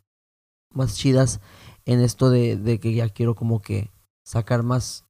[0.74, 1.42] más chidas
[1.88, 3.90] en esto de, de que ya quiero como que
[4.24, 5.06] sacar más,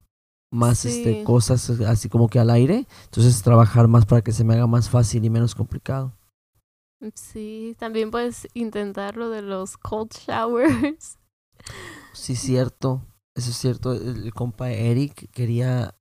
[0.52, 2.88] más este, cosas así como que al aire.
[3.06, 6.14] Entonces trabajar más para que se me haga más fácil y menos complicado.
[7.14, 11.18] Sí, también puedes intentar lo de los cold showers.
[12.14, 13.02] Sí, cierto.
[13.36, 13.94] Eso es cierto.
[13.94, 15.96] El, el compa Eric quería,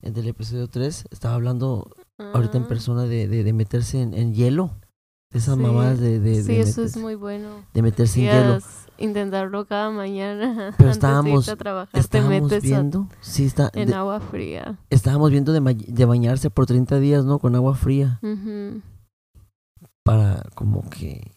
[0.00, 4.14] en el episodio 3, estaba hablando ahorita en Ah, persona de, de, de meterse en,
[4.14, 4.70] en hielo.
[5.30, 5.60] De esas Sí.
[5.60, 7.48] mamadas de, de, Sí, de eso es meterse- muy bueno.
[7.74, 8.58] de meterse en hielo.
[8.96, 10.74] Intentarlo cada mañana.
[10.78, 14.78] Pero estábamos- de a trabajar, te Estábamos a- viendo, sí, está, en de- agua fría.
[14.90, 17.38] estábamos viendo de, de bañarse por 30 días, ¿no?
[17.38, 18.80] Con agua fría, Ujú.
[20.02, 21.30] para como que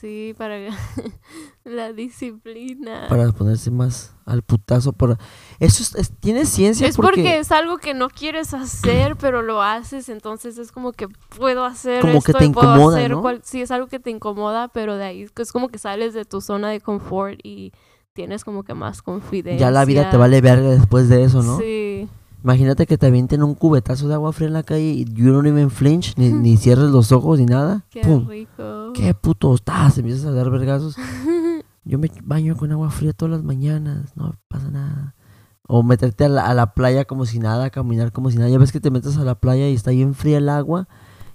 [0.00, 0.56] Sí, para
[1.64, 3.06] la disciplina.
[3.08, 4.92] Para ponerse más al putazo.
[4.92, 5.18] Para...
[5.60, 7.38] Eso es, es- tiene ciencia es porque...
[7.38, 12.00] es algo que no quieres hacer, pero lo haces, entonces es como que puedo hacer
[12.00, 13.22] Como que esto te y puedo incomoda, hacer ¿no?
[13.22, 16.24] cual- Sí, es algo que te incomoda, pero de ahí es como que sales de
[16.24, 17.72] tu zona de confort y
[18.12, 19.58] tienes como que más confidencia.
[19.66, 21.58] ya la vida te vale verga después de eso, ¿no?
[21.58, 22.08] Sí.
[22.42, 25.46] Imagínate que te avienten un cubetazo de agua fría en la calle y you don't
[25.46, 27.86] even flinch, ni, ni cierres los ojos ni nada.
[27.90, 28.28] Qué ¡Pum!
[28.28, 28.83] rico.
[28.94, 29.98] ¡Qué puto estás!
[29.98, 30.96] Empiezas a dar vergazos.
[31.84, 35.14] Yo me baño con agua fría todas las mañanas, no pasa nada.
[35.66, 38.48] O meterte a la, a la playa como si nada, caminar como si nada.
[38.50, 40.88] Ya ves que te metes a la playa y está bien fría el agua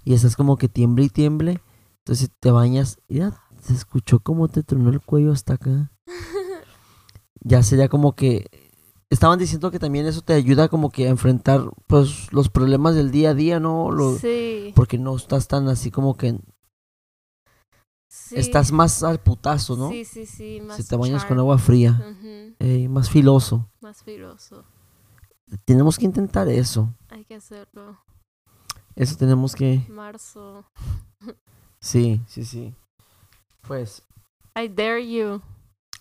[0.04, 1.62] y estás como que tiemble y tiemble.
[2.00, 3.00] Entonces te bañas.
[3.08, 5.92] Mira, se escuchó como te tronó el cuello hasta acá.
[7.42, 8.48] Ya sería como que...
[9.10, 13.12] Estaban diciendo que también eso te ayuda como que a enfrentar pues los problemas del
[13.12, 13.92] día a día, ¿no?
[13.92, 14.72] Lo- sí.
[14.76, 16.38] Porque no estás tan así como que...
[18.30, 18.36] sí.
[18.40, 19.90] Estás más al putazo, ¿no?
[19.90, 20.62] Sí, sí, sí.
[20.62, 22.00] Más si te bañas con agua fría.
[22.60, 23.70] Ey, más filoso.
[23.82, 24.64] Más filoso.
[25.66, 26.94] Tenemos que intentar eso.
[27.10, 27.98] Hay que hacerlo.
[28.96, 29.86] Eso tenemos que...
[29.90, 30.66] Marzo.
[31.80, 32.76] Sí, sí, sí.
[33.68, 34.04] Pues,
[34.56, 35.42] I dare you.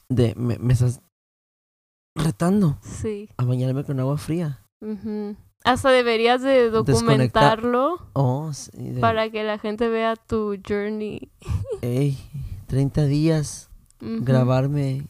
[0.08, 1.00] de, me, me estás
[2.16, 3.28] retando Sí.
[3.36, 4.64] a bañarme con agua fría.
[4.80, 5.36] Ujú.
[5.68, 8.70] Hasta deberías de documentarlo Oh, sí.
[8.74, 11.30] de- para que la gente vea tu journey.
[11.82, 12.18] Ey,
[12.66, 13.70] 30 días.
[14.00, 15.06] Grabarme.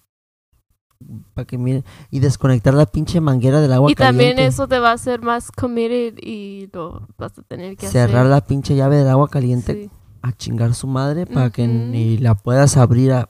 [1.34, 1.84] Para que miren.
[2.10, 4.46] Y desconectar la pinche manguera del agua Y también caliente.
[4.46, 8.30] eso te va a hacer más committed y lo vas a tener que Cerrar hacer.
[8.30, 9.90] la pinche llave del agua caliente Sí.
[10.22, 13.28] a chingar su madre para que ni la puedas abrir a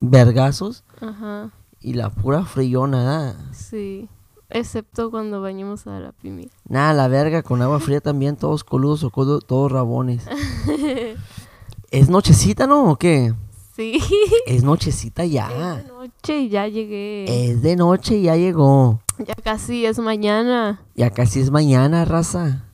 [0.00, 0.84] vergazos.
[1.00, 1.50] Ajá.
[1.80, 3.34] Y la pura friona.
[3.52, 4.08] Sí.
[4.50, 6.48] Excepto cuando bañemos a la pimi.
[6.68, 10.24] Nada, la verga, con agua fría también, todos coludos o todos rabones.
[11.90, 12.90] ¿Es nochecita, no?
[12.92, 13.34] ¿O qué?
[13.74, 14.00] sí.
[14.46, 15.48] Es nochecita Es ya.
[15.76, 17.50] de noche y ya llegué.
[17.50, 19.00] Es de noche y ya llegó.
[19.18, 20.80] Ya casi es mañana.
[20.94, 22.64] Ya casi es mañana, raza.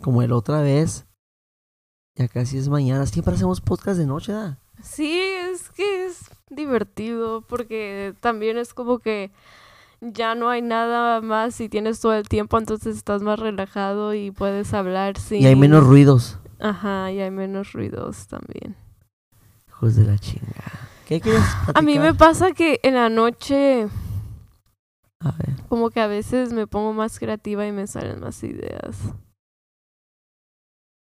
[0.00, 1.06] Como el otra vez.
[2.16, 3.06] Ya casi es mañana.
[3.06, 4.58] Siempre hacemos podcast de noche, ¿da?
[4.82, 6.18] Sí, es que es
[6.50, 9.30] divertido porque también es como que
[10.02, 14.32] ya no hay nada más y tienes todo el tiempo, entonces estás más relajado y
[14.32, 15.42] puedes hablar sin...
[15.42, 16.38] Y hay menos ruidos.
[16.58, 18.76] Ajá, y hay menos ruidos también.
[19.68, 20.88] Hijos de la chingada.
[21.06, 21.78] ¿Qué quieres platicar?
[21.78, 23.88] A mí me pasa que en la noche
[25.20, 25.56] A ver.
[25.68, 28.96] como que a veces me pongo más creativa y me salen más ideas.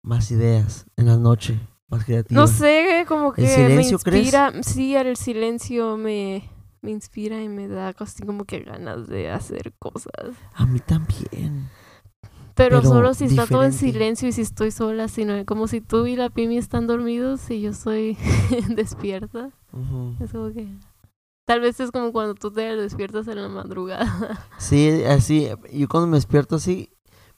[0.01, 1.59] Más ideas en la noche.
[1.89, 2.39] Más creativa.
[2.39, 4.25] No sé, como que me silencio, crees?
[4.25, 6.49] inspira, sí, el silencio me,
[6.87, 10.37] me inspira y me da así como que ganas de hacer cosas.
[10.53, 11.69] A mí también.
[12.55, 15.81] Pero, Pero solo si está todo en silencio y si estoy sola, sino como si
[15.81, 18.17] tú y la Pimi están dormidos y yo estoy
[18.69, 19.51] despierta.
[20.21, 20.65] Es como que...
[21.45, 24.47] Tal vez es como cuando tú te despiertas en la madrugada.
[24.57, 25.49] Sí, así.
[25.73, 26.89] Yo cuando me despierto así,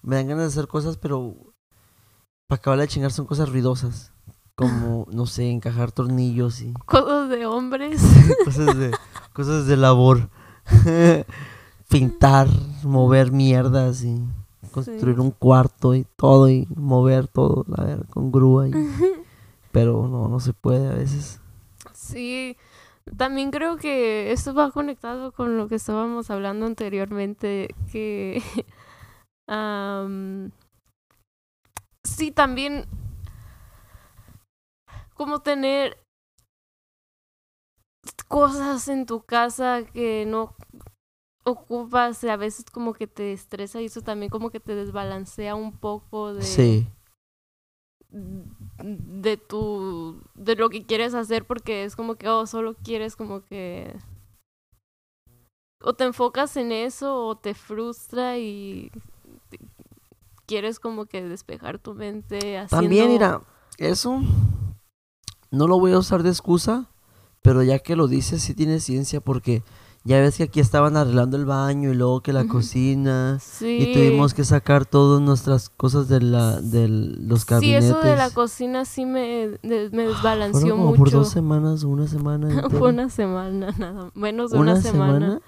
[0.04, 1.36] me dan ganas de hacer cosas, pero
[2.48, 4.14] para acabar de chingar son cosas ruidosas.
[4.60, 8.02] Como, no sé, encajar tornillos y Cosas de hombres.
[8.44, 8.92] cosas de,
[9.34, 10.30] cosas de labor.
[11.90, 12.48] Pintar,
[12.84, 14.22] mover mierdas y
[14.72, 15.22] construir Sí.
[15.22, 18.68] un cuarto y todo y mover todo, a ver, con grúa.
[18.68, 18.72] Y,
[19.72, 21.40] pero no, no se puede a veces.
[21.94, 22.58] Sí,
[23.18, 28.44] también creo que esto va conectado con lo que estábamos hablando anteriormente, que
[32.04, 32.86] sí, también
[35.20, 35.98] como tener
[38.30, 40.56] cosas en tu casa que no
[41.44, 45.74] ocupas, a veces como que te estresa y eso también como que te desbalancea un
[45.78, 46.88] poco de Sí.
[48.12, 53.42] de tu de lo que quieres hacer porque es como que oh solo quieres como
[53.42, 53.94] que
[55.82, 58.90] o te enfocas en eso o te frustra y
[59.50, 59.60] te-
[60.46, 63.42] quieres como que despejar tu mente haciendo También, mira,
[63.78, 64.22] eso
[65.52, 66.90] no lo voy a usar de excusa,
[67.42, 69.64] pero ya que lo dices, sí tiene ciencia, porque
[70.06, 73.94] ya ves que aquí estaban arreglando el baño y luego que la cocina, sí y
[73.94, 77.86] tuvimos que sacar todas nuestras cosas de, la, de los sí gabinetes.
[77.90, 81.84] eso de la cocina sí me, de- me desbalanceó Fueron como mucho por dos semanas,
[81.84, 82.68] una semana.
[82.70, 85.40] fue una semana nada menos de una, ¿Una semana.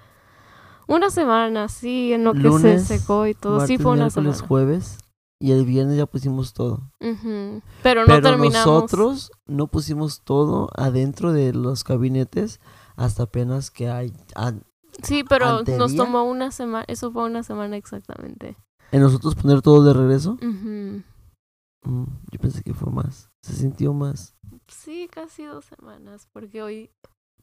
[0.87, 4.97] una semana sí en lo que se secó y todo sí fue una semana jueves.
[5.41, 6.91] Y el viernes ya pusimos todo.
[6.99, 12.59] Pero no Pero terminamos nosotros no pusimos todo adentro de los gabinetes
[12.95, 14.13] hasta apenas que hay...
[15.01, 18.55] Sí, pero nos tomó una semana, eso fue una semana exactamente.
[18.91, 20.37] en nosotros poner todo de regreso.
[20.41, 23.31] Mm, yo pensé que fue más.
[23.41, 24.35] Se sintió más.
[24.67, 26.91] Sí, casi dos semanas, porque hoy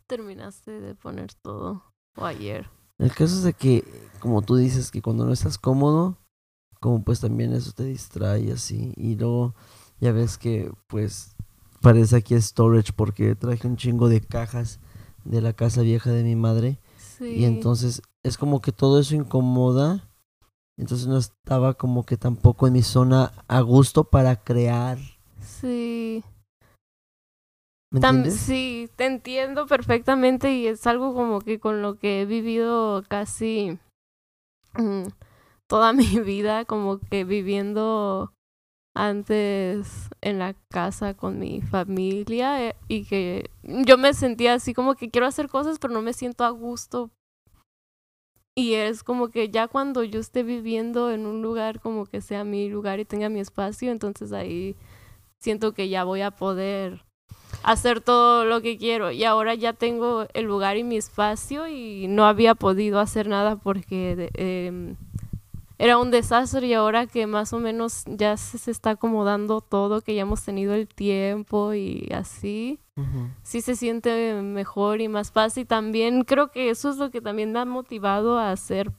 [0.06, 1.82] terminaste de poner todo,
[2.16, 2.70] o ayer.
[2.98, 3.84] El caso es de que,
[4.20, 6.16] como tú dices, que cuando no estás cómodo,
[6.80, 8.92] como pues también eso te distrae así.
[8.96, 9.54] Y luego
[10.00, 11.34] ya ves que pues
[11.80, 14.80] parece aquí storage porque traje un chingo de cajas
[15.24, 16.78] de la casa vieja de mi madre.
[16.96, 17.34] Sí.
[17.36, 20.08] Y entonces es como que todo eso incomoda.
[20.76, 24.98] Entonces no estaba como que tampoco en mi zona a gusto para crear.
[25.40, 26.22] Sí.
[27.90, 32.26] ¿Me Tam- sí, te entiendo perfectamente y es algo como que con lo que he
[32.26, 33.78] vivido casi
[34.74, 35.04] mm,
[35.68, 38.32] toda mi vida, como que viviendo
[38.94, 44.96] antes en la casa con mi familia eh, y que yo me sentía así como
[44.96, 47.12] que quiero hacer cosas pero no me siento a gusto
[48.58, 52.42] y es como que ya cuando yo esté viviendo en un lugar como que sea
[52.42, 54.74] mi lugar y tenga mi espacio, entonces ahí
[55.38, 57.04] siento que ya voy a poder
[57.62, 59.12] hacer todo lo que quiero.
[59.12, 63.54] Y ahora ya tengo el lugar y mi espacio y no había podido hacer nada
[63.54, 64.96] porque em,
[65.78, 70.00] era un desastre y ahora que más o menos ya se, se está acomodando todo,
[70.00, 72.80] que ya hemos tenido el tiempo y así,
[73.44, 75.66] sí se siente mejor y más fácil.
[75.68, 78.90] También creo que eso es lo que también me ha motivado a hacer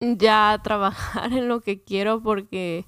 [0.00, 2.84] ya trabajar en lo que quiero porque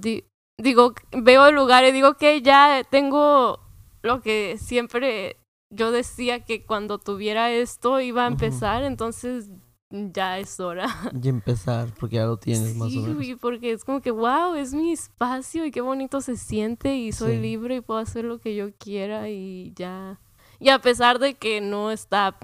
[0.00, 0.24] di-
[0.60, 3.60] digo, veo el lugar y digo que ya tengo
[4.02, 5.36] lo que siempre
[5.74, 9.50] yo decía que cuando tuviera esto iba a empezar, entonces
[9.90, 10.86] ya es hora.
[11.22, 13.14] Y empezar, porque ya lo tienes más o Sí, menos.
[13.16, 17.12] güey, porque es como que, wow, es mi espacio y qué bonito se siente y
[17.12, 17.40] soy Sí.
[17.40, 20.18] libre y puedo hacer lo que yo quiera y ya.
[20.58, 22.36] Y a pesar de que no está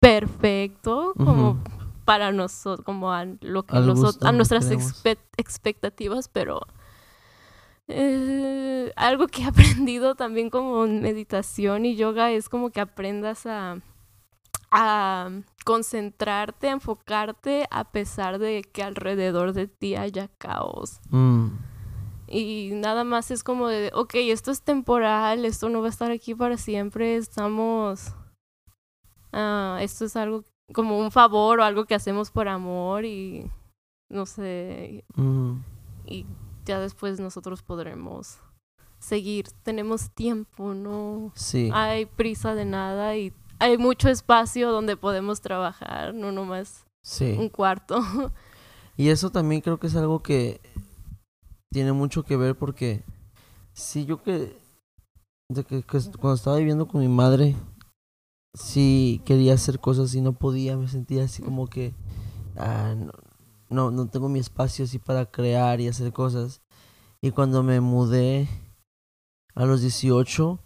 [0.00, 1.62] perfecto, como
[2.04, 4.70] para nosotros, como a lo que nosotros, a nuestras
[5.36, 6.60] expectativas, pero
[7.88, 13.78] eh, algo que he aprendido también como meditación y yoga es como que aprendas a,
[14.70, 15.30] a
[15.64, 21.00] concentrarte, a enfocarte a pesar de que alrededor de ti haya caos.
[21.10, 21.48] Mm,
[22.30, 26.10] Y nada más es como de, ok, esto es temporal, esto no va a estar
[26.10, 28.14] aquí para siempre, estamos...
[29.32, 30.44] ah, esto es algo
[30.74, 33.50] como un favor o algo que hacemos por amor y
[34.10, 35.52] no sé, mm.
[36.06, 36.26] y
[36.66, 38.38] ya después nosotros podremos
[38.98, 39.48] seguir.
[39.62, 46.14] Tenemos tiempo, no Sí, hay prisa de nada y hay mucho espacio donde podemos trabajar,
[46.14, 47.36] no nomás sí.
[47.38, 48.00] un cuarto.
[48.96, 50.60] Y eso también creo que es algo que
[51.70, 53.04] tiene mucho que ver porque
[53.72, 54.58] sí, yo que,
[55.48, 57.54] de que, que est- cuando estaba viviendo con mi madre,
[58.54, 61.94] sí quería hacer cosas y no podía, me sentía así como que
[62.56, 63.12] ah, no,
[63.70, 66.60] no, no tengo mi espacio así para crear y hacer cosas.
[67.20, 68.48] Y cuando me mudé
[69.54, 70.58] a los 18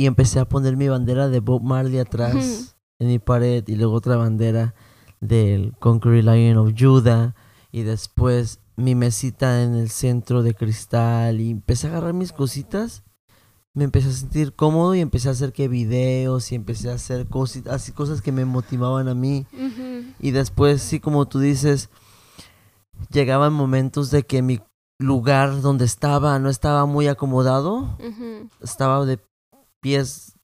[0.00, 3.92] y empecé a poner mi bandera de Bob Marley atrás en mi pared y luego
[3.92, 4.74] otra bandera
[5.20, 7.34] del Conquering Lion of Judah
[7.70, 13.02] y después mi mesita en el centro de cristal y empecé a agarrar mis cositas.
[13.74, 17.26] Me empecé a sentir cómodo y empecé a hacer que videos y empecé a hacer
[17.26, 19.46] cositas así cosas que me motivaban a mí.
[20.18, 21.90] Y después sí como tú dices
[23.10, 24.60] llegaban momentos de que mi
[24.98, 27.98] lugar donde estaba no estaba muy acomodado.
[28.62, 29.18] Estaba de
[29.80, 30.34] pies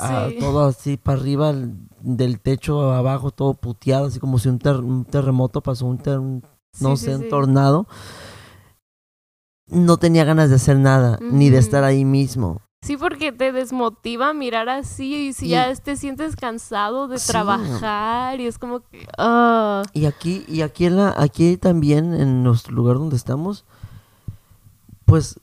[0.00, 0.38] a- Sí.
[0.38, 4.76] todo así para arriba el- del techo abajo todo puteado así como si un, ter-
[4.80, 6.44] un terremoto pasó un, ter- un-
[6.80, 7.86] no Sí, sé sí, un tornado.
[9.68, 12.60] No tenía ganas de hacer nada ni de estar ahí mismo.
[12.84, 18.40] Sí, porque te desmotiva mirar así y si Y- ya te sientes cansado de trabajar
[18.40, 19.06] y es como que...
[19.18, 23.64] ah, y aquí y aquí en la aquí también en nuestro lugar donde estamos
[25.04, 25.38] pues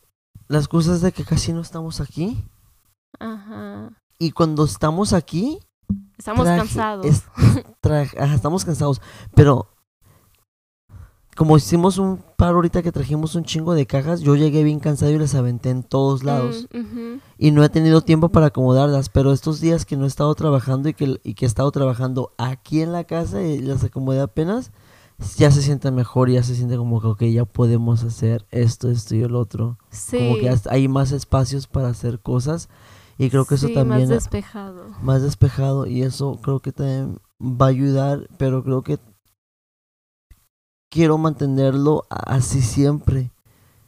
[0.49, 2.43] las cosas de que casi no estamos aquí
[3.19, 3.91] ajá.
[4.17, 5.59] y cuando estamos aquí
[6.17, 7.05] Estamos traje- cansados.
[7.05, 7.23] es-
[7.81, 9.01] tra- ajá, estamos cansados,
[9.33, 9.67] pero
[11.35, 15.11] como hicimos un par ahorita que trajimos un chingo de cajas, yo llegué bien cansado
[15.11, 19.31] y las aventé en todos lados Mm, y no he tenido tiempo para acomodarlas, pero
[19.31, 22.81] estos días que no he estado trabajando y que, y que he estado trabajando aquí
[22.81, 24.71] en la casa y las acomodé apenas,
[25.37, 29.15] ya se siente mejor y ya se siente como que ya podemos hacer esto, esto
[29.15, 29.77] y el otro.
[29.91, 30.17] Sí.
[30.17, 32.67] Como que hay más espacios para hacer cosas
[33.19, 34.87] y creo que eso también más despejado.
[35.03, 38.97] más despejado y eso creo que también va a ayudar, pero creo que
[40.91, 43.31] quiero mantenerlo así siempre,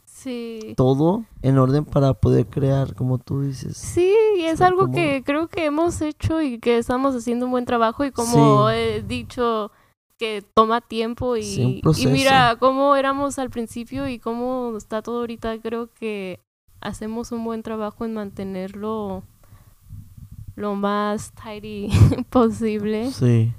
[0.04, 0.74] Sí.
[0.76, 3.76] todo en orden para poder crear, como tú dices.
[3.76, 7.52] Sí, y es algo como- que creo que hemos hecho y que estamos haciendo un
[7.52, 8.74] buen trabajo y como Sí.
[8.76, 9.72] he dicho
[10.18, 15.18] que toma tiempo y, Sí, y mira cómo éramos al principio y cómo está todo
[15.20, 16.38] ahorita, creo que
[16.82, 19.22] hacemos un buen trabajo en mantenerlo
[20.54, 21.88] lo más tidy
[22.30, 23.10] posible.
[23.10, 23.52] Sí.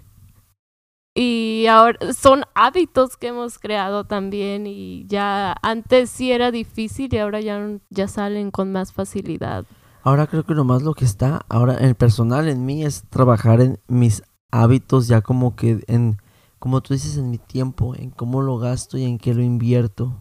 [1.15, 7.17] Y ahora son hábitos que hemos creado también y ya antes sí era difícil y
[7.19, 9.65] ahora ya, ya salen con más facilidad.
[10.01, 13.61] Ahora creo que nomás lo que está, ahora en el personal en mí es trabajar
[13.61, 16.17] en mis hábitos ya como que en,
[16.59, 20.19] como tú dices, en mi tiempo, en cómo lo gasto y en qué lo invierto.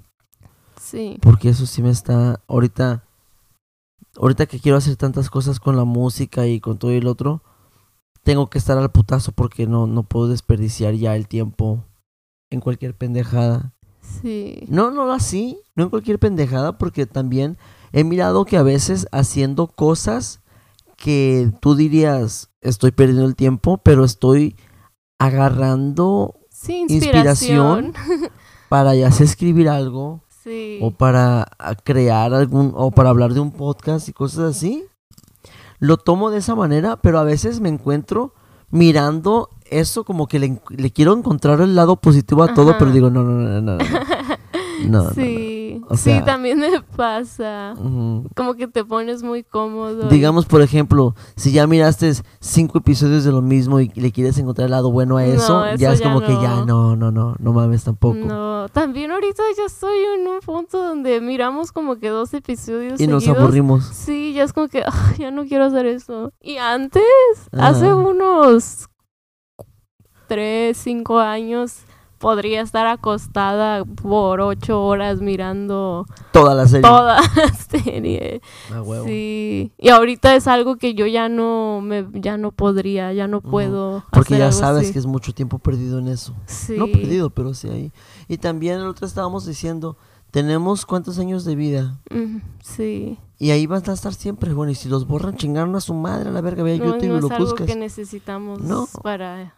[0.93, 1.17] Sí.
[1.23, 3.03] Porque eso sí me está, ahorita,
[4.17, 7.43] ahorita que quiero hacer tantas cosas con la música y con todo el otro,
[8.23, 11.83] tengo que estar al putazo porque no, no puedo desperdiciar ya el tiempo
[12.51, 13.73] en cualquier pendejada.
[14.03, 14.65] Sí.
[14.69, 17.57] No, no así, no en cualquier pendejada, porque también
[17.93, 20.41] he mirado que a veces haciendo cosas
[20.99, 24.57] que tú dirías, estoy perdiendo el tiempo, pero estoy
[25.19, 27.87] agarrando Sí, Inspiración.
[27.87, 28.31] inspiración.
[28.69, 30.79] para ya escribir algo sí.
[30.83, 34.85] o para ah, crear algún o para hablar de un podcast y cosas así.
[35.79, 38.35] Lo tomo de esa manera, pero a veces me encuentro
[38.71, 42.79] mirando eso como que le, le quiero encontrar el lado positivo a todo, Ajá.
[42.79, 43.85] pero digo, no, no, no, no, no.
[44.87, 45.62] No, no, sí.
[45.89, 47.75] O sí, sea- también me pasa.
[48.37, 50.07] Como que te pones muy cómodo.
[50.07, 54.37] y- Digamos, por ejemplo, si ya miraste cinco episodios de lo mismo y le quieres
[54.39, 56.97] encontrar el lado bueno a No, eso, ya es ya como que ya no.
[56.97, 58.17] no, no, no, mames tampoco.
[58.19, 63.07] No, también ahorita ya estoy en un punto donde miramos como que dos episodios y
[63.07, 63.85] nos aburrimos.
[63.85, 66.33] Sí, ya es como que "Ay, ya no quiero hacer eso.
[66.41, 67.03] Y antes,
[67.53, 68.89] hace unos
[70.29, 71.81] tres, cinco años,
[72.23, 76.89] podría estar acostada por ocho horas mirando Toda la serie.
[76.89, 78.41] toda la serie.
[78.73, 79.05] Ah, huevo.
[79.07, 79.73] Sí.
[79.77, 84.05] Y ahorita es algo que yo ya no me, ya no podría, ya no puedo.
[84.13, 84.93] Porque hacer ya algo sabes así.
[84.93, 86.33] que es mucho tiempo perdido en eso.
[86.47, 86.77] Sí.
[86.79, 87.93] No perdido, pero sí ahí.
[88.29, 89.97] Y también el otro estábamos diciendo,
[90.31, 91.99] tenemos cuántos años de vida.
[92.63, 93.19] Sí.
[93.39, 94.55] Y ahí van a estar siempre.
[94.55, 96.63] Bueno, y si los borran, chingaron a su madre a la verga.
[96.63, 97.67] Ve a No, YouTube no y lo es algo buscas.
[97.67, 98.87] que necesitamos No.
[99.03, 99.57] para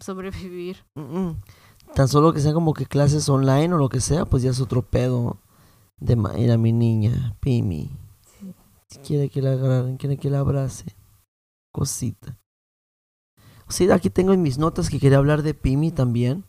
[0.00, 0.78] sobrevivir.
[0.94, 1.36] Mm, mm.
[1.94, 4.60] Tan solo que sean como que clases online o lo que sea, pues ya es
[4.60, 5.38] otro pedo.
[5.98, 7.90] De mi niña, Pimi.
[8.88, 10.94] Si quiere que la agarren, quiere que la abrace.
[11.72, 12.38] Cosita.
[13.68, 16.44] Sí, aquí tengo en mis notas que quería hablar de Pimi también.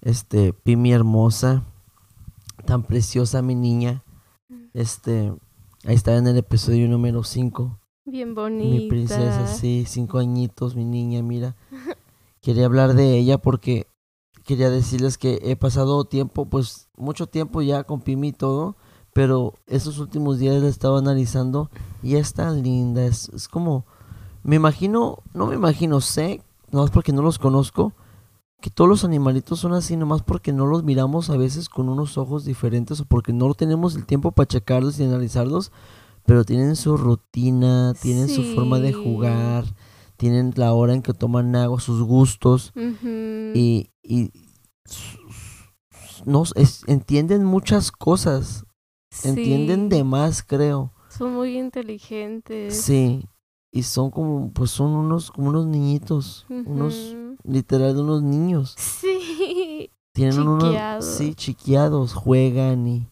[0.00, 1.62] Este, Pimi hermosa.
[2.66, 4.02] Tan preciosa mi niña.
[4.74, 5.32] Este,
[5.84, 7.78] ahí está en el episodio número 5.
[8.06, 8.68] Bien bonita.
[8.68, 11.54] Mi princesa, sí, cinco añitos, mi niña, mira.
[12.40, 13.86] Quería hablar de ella porque
[14.50, 18.74] quería decirles que he pasado tiempo, pues mucho tiempo ya con Pimi y todo,
[19.12, 21.70] pero estos últimos días la estaba analizando
[22.02, 23.84] y es tan linda, es, es como,
[24.42, 26.42] me imagino, no me imagino, sé,
[26.72, 27.92] nomás porque no los conozco,
[28.60, 32.18] que todos los animalitos son así, nomás porque no los miramos a veces con unos
[32.18, 35.70] ojos diferentes o porque no tenemos el tiempo para checarlos y analizarlos,
[36.26, 38.94] pero tienen su rutina, tienen su forma de Sí.
[38.94, 39.64] jugar,
[40.20, 42.74] tienen la hora en que toman agua, sus gustos
[43.54, 44.30] y, y
[46.26, 48.66] no, es- entienden muchas cosas,
[49.24, 50.92] entienden Sí, de más, creo.
[51.08, 52.76] Son muy inteligentes.
[52.78, 53.24] Sí,
[53.72, 58.74] y son como, pues son unos, como unos niñitos, unos, literal, unos niños.
[58.76, 59.90] Sí.
[60.12, 63.08] Tienen unos, sí, chiqueados, juegan y,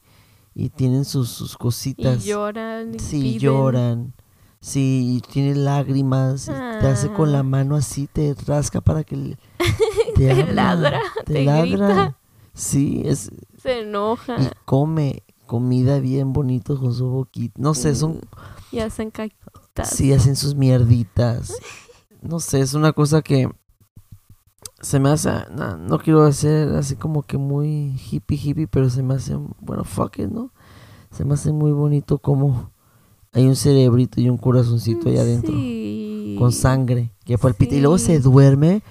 [0.54, 2.24] y tienen sus, sus Y cositas.
[2.24, 2.94] lloran.
[2.96, 3.38] y Sí, piden.
[3.40, 4.14] lloran.
[4.60, 6.48] Sí, y tiene lágrimas.
[6.48, 6.50] y
[6.80, 7.44] Te hace con la Ah.
[7.44, 9.16] mano así, te rasca para que
[10.14, 11.64] te, Te habla, ladra, Te, te ladra.
[11.66, 12.18] grita.
[12.54, 13.30] Sí, es,
[13.62, 14.36] Se enoja.
[14.40, 17.54] y come comida bien bonito con su boquita.
[17.58, 19.88] No sé, son, Mm, Y hacen caquitas.
[19.90, 21.54] sí, hacen sus mierditas.
[22.20, 23.48] No sé, es una cosa que
[24.80, 29.02] se me hace, no, no quiero hacer así como que muy hippie hippie, pero se
[29.02, 30.52] me hace, bueno, fuck it, ¿no?
[31.12, 32.70] Se me hace muy bonito como
[33.32, 35.52] hay un cerebrito y un corazoncito allá adentro.
[35.54, 36.36] Sí.
[36.38, 38.82] con sangre que palpita y luego se duerme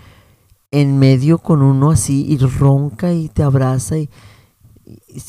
[0.71, 4.09] en medio con uno así y ronca y te abraza y,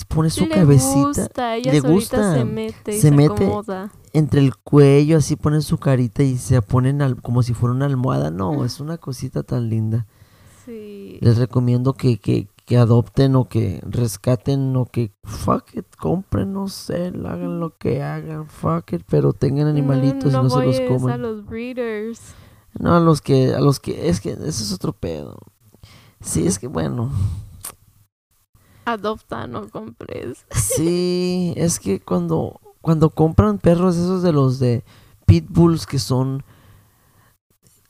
[0.09, 3.45] pone su le cabecita Gusta, ella le gusta, se mete y se se, mete.
[3.47, 3.91] acomoda.
[4.13, 7.87] entre el cuello así pone su carita y se ponen al- como si fuera una
[7.87, 10.07] almohada no es una cosita tan linda
[10.65, 11.19] Sí.
[11.21, 16.69] les recomiendo que, que, que adopten o que rescaten o que fuck it compren no
[16.69, 20.81] sé hagan lo que hagan fuck it pero tengan animalitos no, y no se los
[20.83, 22.35] coman a los breeders.
[22.79, 25.39] No, a los que, a los que, es que eso es otro pedo.
[26.21, 27.11] Sí, es que bueno,
[28.85, 30.45] Adopta, no compres.
[30.51, 34.85] sí, es que cuando, cuando compran perros esos de los de
[35.25, 36.45] pitbulls que son,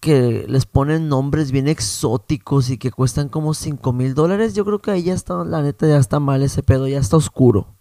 [0.01, 4.79] que les ponen nombres bien exóticos y que cuestan como cinco mil dólares, yo creo
[4.81, 7.75] que ahí ya está, la neta ya está mal ese pedo, ya está oscuro.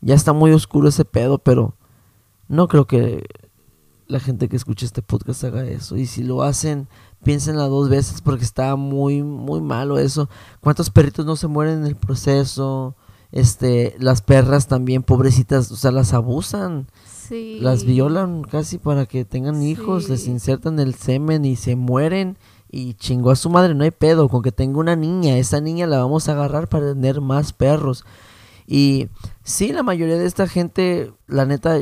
[0.00, 1.76] Ya está muy oscuro ese pedo, pero
[2.46, 3.24] no creo que
[4.06, 5.96] la gente que escucha este podcast haga eso.
[5.96, 6.88] Y si lo hacen,
[7.24, 10.28] piénsenla dos veces porque está muy, muy malo eso.
[10.60, 12.96] ¿Cuántos perritos no se mueren en el proceso?
[13.32, 16.86] Este, las perras también, pobrecitas, o sea, las abusan.
[17.28, 17.58] Sí.
[17.60, 22.38] Las violan casi para que tengan hijos, les insertan el semen y se mueren.
[22.70, 25.86] Y chingó a su madre, no hay pedo, con que tenga una niña, esa niña
[25.86, 28.04] la vamos a agarrar para tener más perros.
[28.66, 29.08] Y
[29.42, 31.78] sí, la mayoría de esta gente, la neta,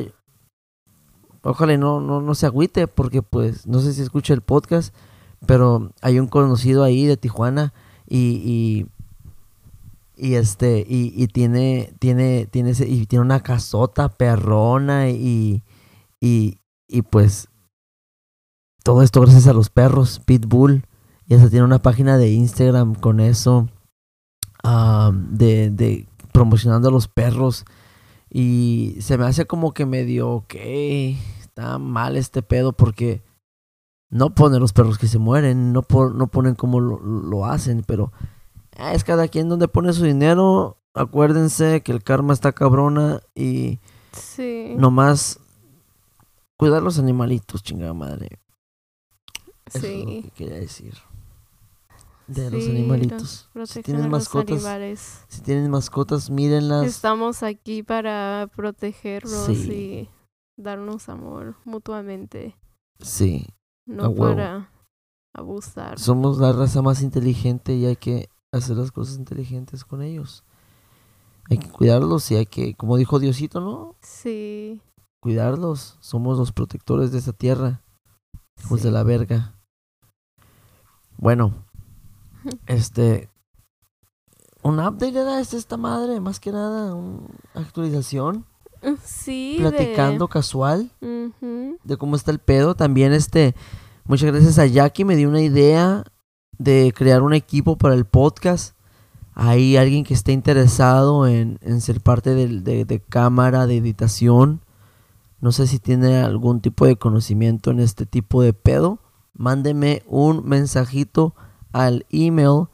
[1.41, 4.95] ojalá no, no, no se agüite, porque pues, no sé si escucha el podcast,
[5.45, 7.73] pero hay un conocido ahí de Tijuana
[8.07, 8.85] y, y,
[10.17, 15.63] y este, y, y tiene, tiene, tiene ese- y tiene una casota perrona y,
[16.19, 17.49] y, y pues
[18.83, 20.83] todo esto gracias a los perros, Pitbull,
[21.27, 23.67] y hasta tiene una página de Instagram con eso,
[24.63, 27.65] ah, de, de promocionando a los perros.
[28.29, 30.55] Y se me hace como que medio, ok,
[31.39, 33.23] está mal este pedo porque
[34.09, 37.83] no ponen los perros que se mueren, no, po- no ponen como lo, lo hacen,
[37.85, 38.11] pero
[38.77, 40.77] es cada quien donde pone su dinero.
[40.93, 43.79] Acuérdense que el karma está cabrona y
[44.13, 44.73] Sí.
[44.77, 45.39] nomás
[46.57, 48.39] cuidar los animalitos, chingada madre.
[49.65, 50.21] Eso es lo sí.
[50.23, 50.93] que quería decir.
[52.27, 53.49] De los Sí, animalitos.
[53.53, 55.21] los- Si tienen mascotas, animales.
[55.29, 56.85] si tienen mascotas, mírenlas.
[56.85, 59.71] Estamos aquí para protegerlos Sí.
[59.71, 60.09] y
[60.61, 62.57] darnos amor mutuamente,
[62.99, 63.47] Sí,
[63.85, 64.71] no para
[65.33, 65.99] abusar.
[65.99, 68.27] somos la raza más inteligente y hay que
[68.57, 70.43] hacer las cosas inteligentes con ellos.
[71.49, 73.95] Hay que cuidarlos y hay que, como dijo Diosito, ¿no?
[74.01, 74.81] Sí.
[75.21, 75.97] Cuidarlos.
[76.01, 77.81] Somos los protectores de esa tierra.
[78.61, 79.53] Hijos de la verga.
[81.17, 81.53] Bueno,
[82.67, 83.29] este.
[84.61, 88.45] Un update era es esta madre, más que nada, una actualización.
[89.03, 89.55] Sí.
[89.59, 92.75] Platicando casual de cómo está el pedo.
[92.75, 93.55] También, este.
[94.03, 96.03] Muchas gracias a Jackie, me dio una idea
[96.57, 98.75] de crear un equipo para el podcast.
[99.33, 104.61] Hay alguien que esté interesado en, en ser parte de, de cámara, de editación.
[105.39, 108.99] No sé si tiene algún tipo de conocimiento en este tipo de pedo.
[109.33, 111.35] Mándeme un mensajito
[111.71, 112.67] al email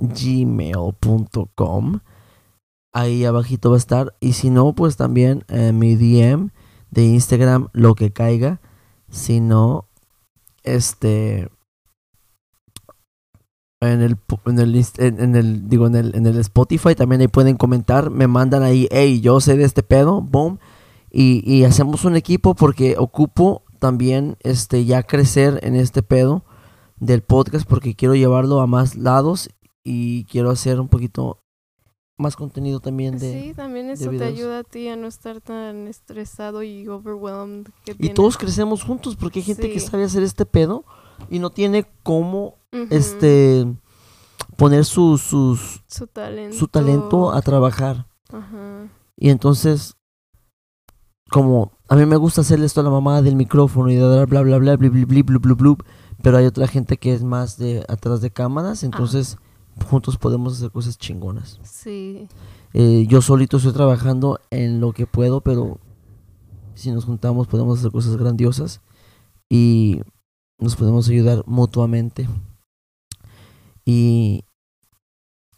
[0.00, 2.00] gmail.com
[2.94, 4.14] Ahí abajito va a estar.
[4.20, 6.50] Y si no, pues también eh, mi DM
[6.92, 8.60] de Instagram, lo que caiga.
[9.10, 9.88] Si no,
[10.62, 11.48] este
[13.80, 14.16] en el
[14.46, 18.86] en el digo en el en el Spotify también ahí pueden comentar me mandan ahí
[18.92, 20.60] hey yo sé de este pedo boom
[21.10, 26.44] y, y hacemos un equipo porque ocupo también este ya crecer en este pedo
[27.00, 29.50] del podcast porque quiero llevarlo a más lados
[29.82, 31.41] y quiero hacer un poquito
[32.22, 35.86] más contenido también de Sí, también eso te ayuda a ti a no estar tan
[35.88, 37.66] estresado y overwhelmed.
[37.84, 38.14] Que y tienes.
[38.14, 40.84] todos crecemos juntos porque hay gente que sabe hacer este pedo
[41.28, 42.56] y no tiene cómo
[42.90, 43.66] este
[44.56, 46.56] poner su, sus Su talento.
[46.56, 48.06] su talento a trabajar.
[48.32, 48.88] Ajá.
[49.16, 49.94] Y entonces,
[51.30, 54.26] como a mí me gusta hacerle esto a la mamá del micrófono y de dar
[54.26, 55.76] bla bla bla bla bla bla bla bla bla,
[56.22, 59.36] pero hay otra gente que es más de atrás de cámaras, entonces
[59.88, 61.58] juntos podemos hacer cosas chingonas.
[61.62, 62.28] Sí.
[62.74, 65.78] Eh, yo solito estoy trabajando en lo que puedo, pero
[66.74, 68.80] si nos juntamos podemos hacer cosas grandiosas
[69.48, 70.00] y
[70.58, 72.28] nos podemos ayudar mutuamente.
[73.84, 74.44] Y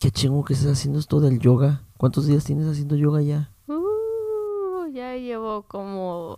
[0.00, 1.82] qué chingo que estás haciendo esto del yoga.
[1.98, 3.52] ¿Cuántos días tienes haciendo yoga ya?
[3.68, 6.36] Uh, ya llevo como.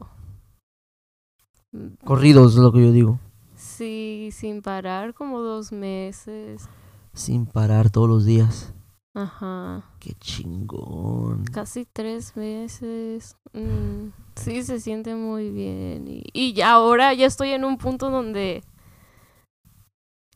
[2.04, 3.20] Corridos es lo que yo digo.
[3.54, 6.68] Sí, sin parar, como dos meses.
[7.16, 8.74] Sin parar todos los días.
[9.14, 9.82] Ajá.
[9.98, 11.44] Qué chingón.
[11.50, 13.36] Casi tres meses.
[13.54, 16.04] Mm, sí, se siente muy bien.
[16.06, 18.62] Y, y ahora ya estoy en un punto donde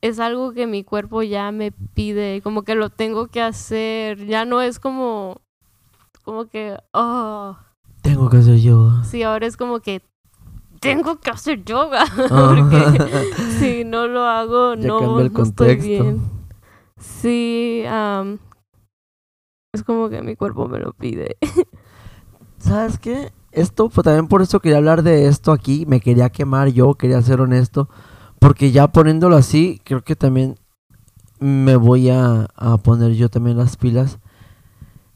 [0.01, 4.25] es algo que mi cuerpo ya me pide, como que lo tengo que hacer.
[4.27, 5.43] Ya no es como,
[6.25, 7.59] como que, oh,
[8.01, 9.05] Tengo que hacer yoga.
[9.05, 10.01] sí, ahora es como que
[10.81, 12.05] tengo que hacer yoga.
[12.31, 12.55] Ah.
[12.57, 16.40] Porque si no lo hago, Ya no, el no estoy bien.
[17.01, 17.83] Sí,
[19.73, 21.37] es como que mi cuerpo me lo pide.
[22.59, 23.33] ¿Sabes qué?
[23.53, 25.87] Esto, pues también por eso quería hablar de esto aquí.
[25.87, 27.89] Me quería quemar yo, quería ser honesto.
[28.39, 30.57] Porque ya poniéndolo así, creo que también
[31.39, 34.19] me voy a, a poner yo también las pilas.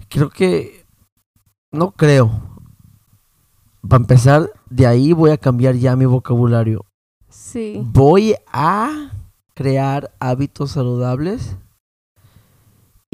[0.09, 0.85] Creo que...
[1.71, 2.31] No creo.
[3.87, 6.87] Para empezar, de ahí voy a cambiar ya mi vocabulario.
[7.29, 7.83] Sí.
[7.85, 9.11] Voy a
[9.55, 11.57] crear hábitos saludables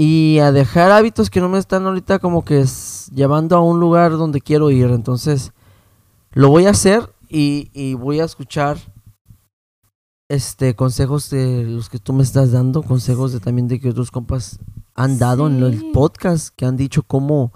[0.02, 3.80] y a dejar hábitos que no me están ahorita como que es- llevando a un
[3.80, 4.86] lugar donde quiero ir.
[4.86, 5.52] Entonces,
[6.32, 8.78] lo voy a hacer y, y voy a escuchar
[10.30, 14.10] este consejos de los que tú me estás dando, consejos de también de que otros
[14.10, 14.58] compas
[14.94, 17.52] han dado en el podcast, que han dicho cómo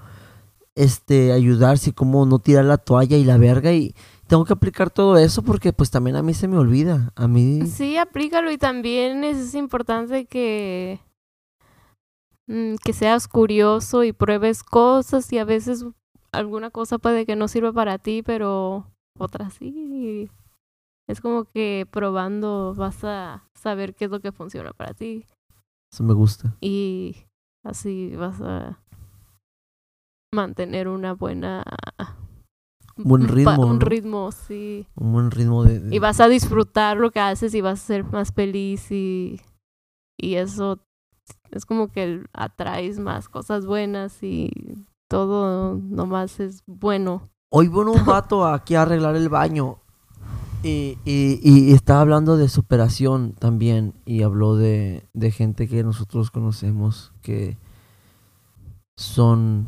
[0.74, 3.72] este ayudarse y cómo no tirar la toalla y la verga.
[3.72, 3.94] Y
[4.26, 7.66] tengo que aplicar todo eso porque pues también a mí se me olvida, a mí
[7.68, 10.98] Sí, aplícalo y también es importante que
[12.46, 15.84] mm, que seas curioso y pruebes cosas y a veces
[16.32, 18.86] alguna cosa puede que no sirva para ti, pero
[19.18, 20.30] otra sí.
[21.06, 25.26] Es como que probando vas a saber qué es lo que funciona para ti
[25.92, 26.56] eso me gusta.
[26.60, 27.14] y
[27.62, 28.80] así vas a
[30.32, 31.62] mantener una buena
[32.96, 33.86] Buen un pa- ritmo, un ¿no?
[33.86, 34.86] ritmo, sí.
[34.96, 37.86] Un buen ritmo de, de- Y vas a disfrutar lo que haces y vas a
[37.86, 39.40] ser más feliz y,
[40.18, 40.78] y eso
[41.54, 44.50] es como que atraes más cosas buenas y
[45.08, 47.30] todo nomás es bueno.
[47.50, 49.78] Hoy vino un vato aquí a arreglar el baño
[50.62, 56.30] y, y, y estaba hablando de superación también y habló de, de gente que nosotros
[56.30, 57.58] conocemos que
[58.96, 59.66] son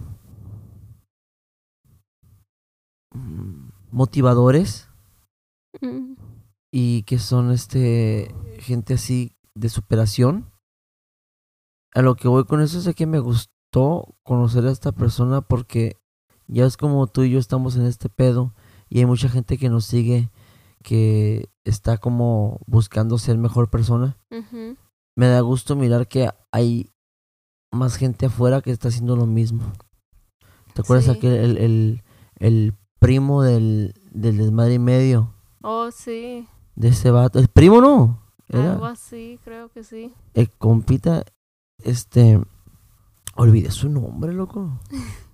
[3.91, 4.89] motivadores
[5.81, 6.15] Mm,
[6.73, 10.51] y que son este gente así de superación.
[11.97, 15.97] A lo que voy con eso es que me gustó conocer a esta persona porque
[16.47, 18.53] ya es como tú y yo estamos en este pedo
[18.89, 20.31] y hay mucha gente que nos sigue
[20.83, 24.17] que está como buscando ser mejor persona.
[25.17, 26.93] Me da gusto mirar que hay
[27.73, 29.63] más gente afuera que está haciendo lo mismo.
[30.75, 31.11] ¿Te acuerdas Sí.
[31.13, 32.03] aquel el, el,
[32.39, 35.33] el primo del, del desmadre y medio
[35.63, 36.47] Oh, sí.
[36.75, 37.39] de ese vato?
[37.39, 38.21] ¿El primo no?
[38.49, 40.13] Era Algo así, creo que sí.
[40.35, 41.25] el compita,
[41.87, 42.41] este,
[43.35, 44.71] olvidé su nombre, loco.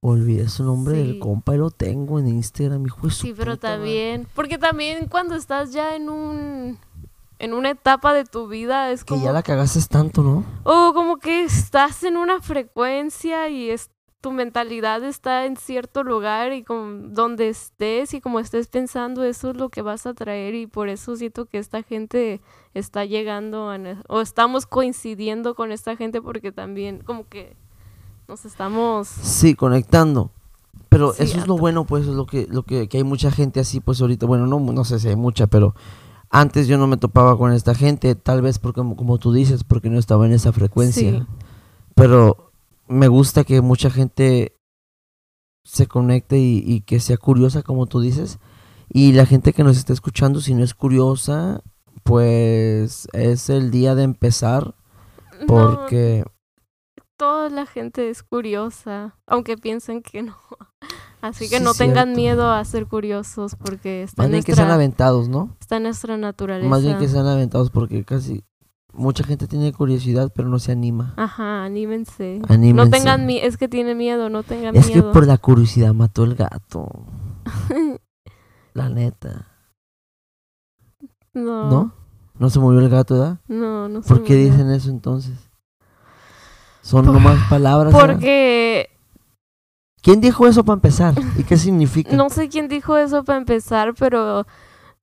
[0.00, 1.18] Olvidé su nombre del Sí.
[1.18, 5.08] compa y lo tengo en Instagram, hijo de su Sí, pero puta también, porque también
[5.08, 6.78] cuando estás ya en un
[7.38, 10.44] en una etapa de tu vida es Que como ya la cagaste tanto, ¿no?
[10.62, 13.90] o como que estás en una frecuencia y es
[14.26, 19.50] tu mentalidad está en cierto lugar y con donde estés y como estés pensando eso
[19.50, 22.40] es lo que vas a traer y por eso siento que esta gente
[22.74, 27.54] está llegando a o estamos coincidiendo con esta gente porque también como que
[28.26, 30.32] nos estamos Sí, conectando.
[30.88, 33.30] Pero Sí, eso es lo bueno, pues, es lo que, lo que, que hay mucha
[33.30, 34.26] gente así, pues, ahorita.
[34.26, 35.76] Bueno, no, no sé si hay mucha, pero
[36.30, 39.62] antes yo no me topaba con esta gente, tal vez porque, como, como tú dices,
[39.62, 41.12] porque no estaba en esa frecuencia.
[41.12, 41.26] Sí.
[41.94, 42.45] Pero
[42.88, 44.56] me gusta que mucha gente
[45.64, 48.38] se conecte y, y que sea curiosa, como tú dices.
[48.88, 51.62] Y la gente que nos está escuchando, si no es curiosa,
[52.04, 54.74] pues es el día de empezar,
[55.40, 56.24] No, porque
[57.16, 60.36] toda la gente es curiosa, aunque piensen que no.
[61.20, 62.20] Así que Sí, no tengan cierto.
[62.20, 65.56] miedo a ser curiosos porque está más en, bien que sean aventados, ¿no?
[65.60, 66.68] está en nuestra naturaleza.
[66.68, 68.44] Más bien que sean aventados porque casi
[68.96, 71.14] mucha gente tiene curiosidad pero no se anima.
[71.16, 72.40] Ajá, anímense.
[72.48, 72.90] Anímense.
[72.90, 75.12] No tengan miedo, es que tiene miedo, no tengan Es que miedo.
[75.12, 76.88] por la curiosidad mató el gato.
[78.74, 79.46] La neta.
[81.32, 81.92] no, ¿No?
[82.38, 83.38] No se murió el gato, ¿verdad?
[83.48, 85.38] no, no se ¿Por qué dicen eso entonces?
[86.82, 87.92] Son Por- nomás palabras.
[87.94, 88.06] ¿verdad?
[88.14, 88.90] Porque
[90.02, 91.14] ¿Quién dijo eso para empezar?
[91.38, 92.14] ¿Y qué significa?
[92.16, 94.46] no sé quién dijo eso para empezar, pero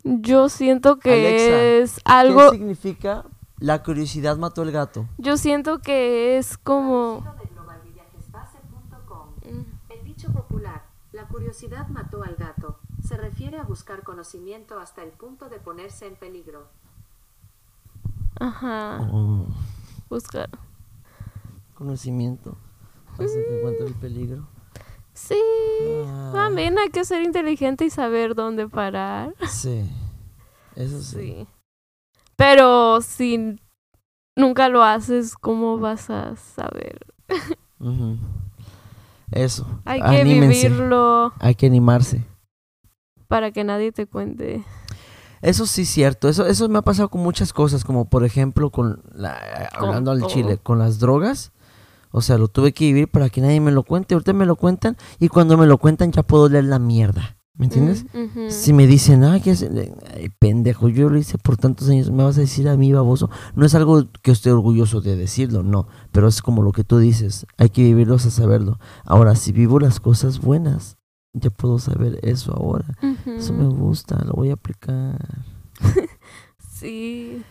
[0.03, 3.25] yo siento que Alexa, es ¿Qué algo, significa
[3.59, 5.07] la curiosidad mató el gato?
[5.17, 7.23] yo siento que es como
[9.89, 15.09] El dicho popular, la curiosidad mató al gato, se refiere a buscar conocimiento hasta el
[15.11, 16.67] punto de ponerse en peligro.
[18.39, 19.47] ajá, Oh,
[20.09, 20.49] buscar.
[21.75, 22.57] conocimiento.
[23.11, 24.47] Hasta que encuentre el peligro.
[25.13, 25.37] Sí,
[26.07, 29.35] Ah, también hay que ser inteligente y saber dónde parar.
[29.47, 29.87] sí.
[30.75, 31.19] Eso sí.
[31.19, 31.47] Sí.
[32.35, 33.59] Pero si
[34.35, 36.99] nunca lo haces, ¿cómo vas a saber?
[39.31, 39.67] Eso.
[39.85, 40.69] Hay que Anímense.
[40.69, 42.25] vivirlo Hay que animarse.
[43.27, 44.63] para que nadie te cuente.
[45.41, 46.29] Eso sí es cierto.
[46.29, 50.11] Eso, eso me ha pasado con muchas cosas, como por ejemplo con la, Con hablando
[50.11, 51.51] al chile, con las drogas.
[52.11, 54.13] O sea, lo tuve que vivir para que nadie me lo cuente.
[54.13, 57.37] Ahorita me lo cuentan y cuando me lo cuentan ya puedo leer la mierda.
[57.55, 58.05] ¿Me entiendes?
[58.13, 58.49] Mm.
[58.49, 59.33] Si me dicen, ah.
[59.33, 63.29] Ay, pendejo, yo lo hice por tantos años, me vas a decir a mí, baboso.
[63.55, 65.87] No es algo que esté orgulloso de decirlo, no.
[66.11, 68.79] Pero es como lo que tú dices, hay que vivirlos a saberlo.
[69.05, 70.97] Ahora, si vivo las cosas buenas,
[71.33, 72.85] ya puedo saber eso ahora.
[73.27, 75.19] Eso me gusta, lo voy a aplicar.
[76.75, 77.41] Sí.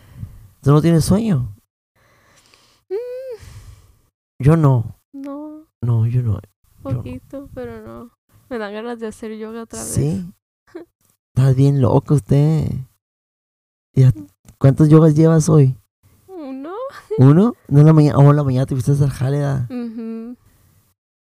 [0.61, 1.55] ¿Tú no tienes sueño?
[4.39, 4.99] Yo no.
[5.13, 6.39] No, No, yo no.
[6.83, 8.11] Yo- poquito, pero no.
[8.53, 9.87] Me dan ganas de hacer yoga otra vez.
[9.87, 10.31] Sí.
[11.35, 12.67] Estás bien loco usted.
[13.95, 14.11] Ya,
[14.59, 15.75] ¿Cuántos yogas llevas hoy?
[16.27, 16.69] Uno.
[17.17, 17.55] ¿Uno?
[17.67, 18.19] No en la mañana.
[18.19, 19.67] Oh, en la mañana te fuiste al jale, ¿verdad?
[19.71, 20.37] Ujú.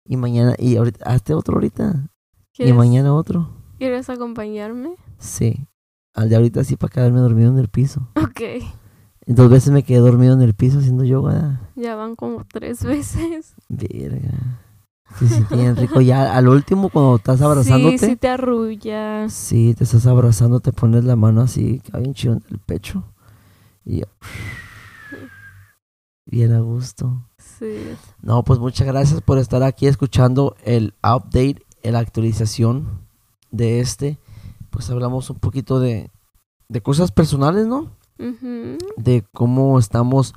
[0.03, 2.09] Y mañana, y ahorita, hazte otro ahorita.
[2.51, 3.49] Y ¿Quieres, mañana otro.
[3.77, 4.97] ¿Quieres acompañarme?
[5.17, 5.69] Sí.
[6.13, 8.09] Al de ahorita sí para quedarme dormido en el piso.
[8.21, 8.41] Ok.
[9.25, 11.61] Dos veces me quedé dormido en el piso haciendo yoga.
[11.77, 13.55] Ya van como tres veces.
[13.69, 14.59] Verga.
[15.19, 16.01] Se siente bien rico.
[16.01, 17.97] Ya al último, cuando estás abrazándote.
[17.97, 19.29] Sí, sí te arrulla.
[19.29, 23.03] Sí, te estás abrazando, te pones la mano así, bien chido en el pecho.
[23.85, 24.07] Y ya.
[26.25, 27.27] Bien a gusto.
[27.37, 27.95] Sí.
[28.21, 33.01] No, pues muchas gracias por estar aquí escuchando el update, la actualización
[33.51, 34.17] de este.
[34.69, 36.09] Pues hablamos un poquito de,
[36.69, 37.91] de cosas personales, ¿no?
[38.97, 40.33] De cómo estamos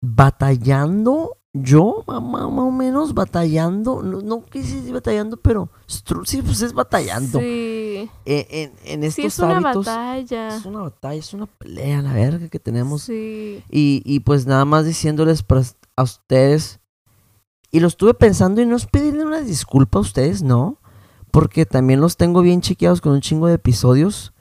[0.00, 1.36] batallando.
[1.54, 4.02] Yo, más o menos, batallando.
[4.02, 7.40] No, no quise decir batallando, pero sí, pues es batallando.
[7.40, 8.08] Sí.
[8.24, 9.84] Eh, en, en estos Sí, es una hábitos.
[9.84, 10.56] batalla.
[10.56, 13.02] Es una batalla, es una pelea, la verga que tenemos.
[13.02, 13.62] Sí.
[13.70, 15.62] Y, y pues nada más diciéndoles para-
[15.96, 16.80] a ustedes.
[17.70, 20.78] Y lo estuve pensando y no es pedirle una disculpa a ustedes, no.
[21.30, 24.32] Porque también los tengo bien chequeados con un chingo de episodios.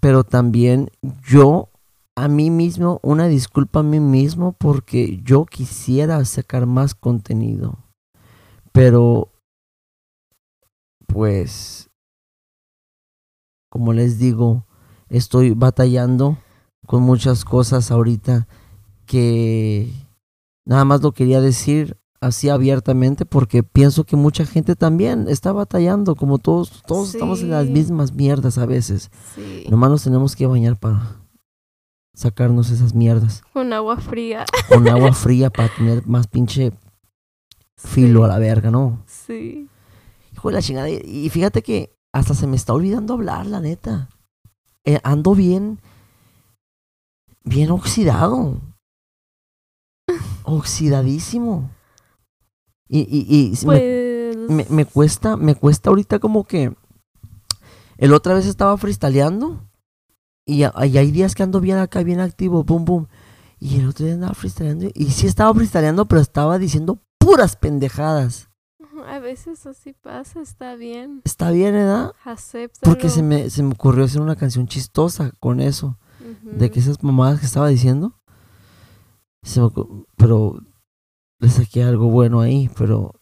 [0.00, 0.90] Pero también
[1.26, 1.70] yo
[2.16, 7.78] a mí mismo, una disculpa a mí mismo porque yo quisiera sacar más contenido.
[8.72, 9.30] Pero,
[11.06, 11.90] pues,
[13.70, 14.66] como les digo,
[15.08, 16.38] estoy batallando
[16.86, 18.46] con muchas cosas ahorita
[19.06, 19.90] que
[20.66, 26.14] nada más lo quería decir así abiertamente porque pienso que mucha gente también está batallando,
[26.14, 29.10] como todos, todos estamos en las mismas mierdas a veces.
[29.34, 29.66] Sí.
[29.70, 31.21] Nomás nos tenemos que bañar para
[32.14, 33.42] sacarnos esas mierdas.
[33.52, 34.44] Con agua fría.
[34.68, 36.72] Con agua fría para tener más pinche
[37.76, 39.02] filo a la verga, ¿no?
[39.06, 39.68] Sí.
[40.32, 40.88] Hijo de la chingada.
[40.90, 44.08] Y fíjate que hasta se me está olvidando hablar, la neta.
[44.84, 45.78] Eh, ando bien.
[47.44, 48.60] Bien oxidado.
[50.44, 51.70] Oxidadísimo.
[52.88, 54.50] Y, y, y si me- Pues.
[54.50, 56.74] me, me cuesta, me cuesta ahorita como que.
[57.96, 59.64] El otra vez estaba freestyleando.
[60.52, 63.08] Y, hay días que ando bien acá, bien activo, boom, boom.
[63.58, 64.88] Y el otro día andaba freestyleando.
[64.94, 68.48] Y sí estaba freestyleando, pero estaba diciendo puras pendejadas.
[69.06, 71.22] A veces así pasa, está bien.
[71.24, 72.12] Está bien, ¿verdad?
[72.24, 72.92] Acéptalo.
[72.92, 75.98] Porque se me, se me ocurrió hacer una canción chistosa con eso.
[76.42, 78.14] De que esas mamadas que estaba diciendo.
[79.42, 80.60] se me ocu- pero
[81.40, 82.70] le saqué algo bueno ahí.
[82.76, 83.14] Pero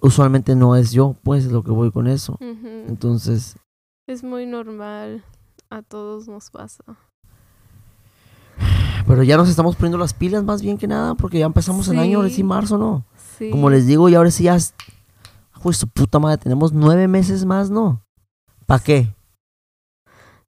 [0.00, 2.36] usualmente no es yo, pues, lo que voy con eso.
[2.40, 3.56] Entonces,
[4.06, 5.24] Es muy normal.
[5.74, 6.84] A todos nos pasa.
[9.08, 11.14] pero ya nos estamos poniendo las pilas más bien que nada.
[11.16, 13.04] Porque ya empezamos el año, ahora sí, marzo, ¿no?
[13.38, 13.50] Sí.
[13.50, 14.54] Como les digo, y ahora sí ya.
[14.54, 14.72] es-
[15.62, 18.02] Pues su puta madre, tenemos nueve meses más, ¿no?
[18.66, 19.14] ¿Para qué?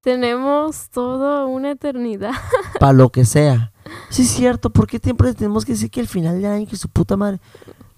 [0.00, 2.30] Tenemos toda una eternidad.
[2.78, 3.72] Para lo que sea.
[4.10, 6.76] Sí, es cierto, ¿por qué siempre tenemos que decir que el final del año, que
[6.76, 7.40] su puta madre.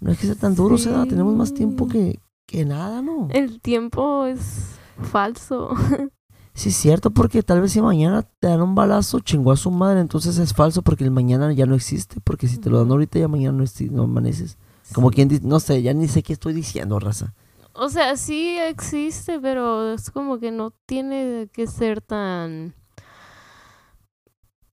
[0.00, 3.28] No es que sea tan duro, o sea, tenemos más tiempo que, que nada, ¿no?
[3.30, 5.74] El tiempo es falso.
[6.58, 9.70] Sí, es cierto, porque tal vez si mañana te dan un balazo, chingó a su
[9.70, 12.90] madre, entonces es falso porque el mañana ya no existe, porque si te lo dan
[12.90, 14.58] ahorita ya mañana no, no amaneces.
[14.92, 17.32] Como quien dice, no sé, ya ni sé qué estoy diciendo, raza.
[17.74, 22.74] O sea, sí existe, pero es como que no tiene que ser tan...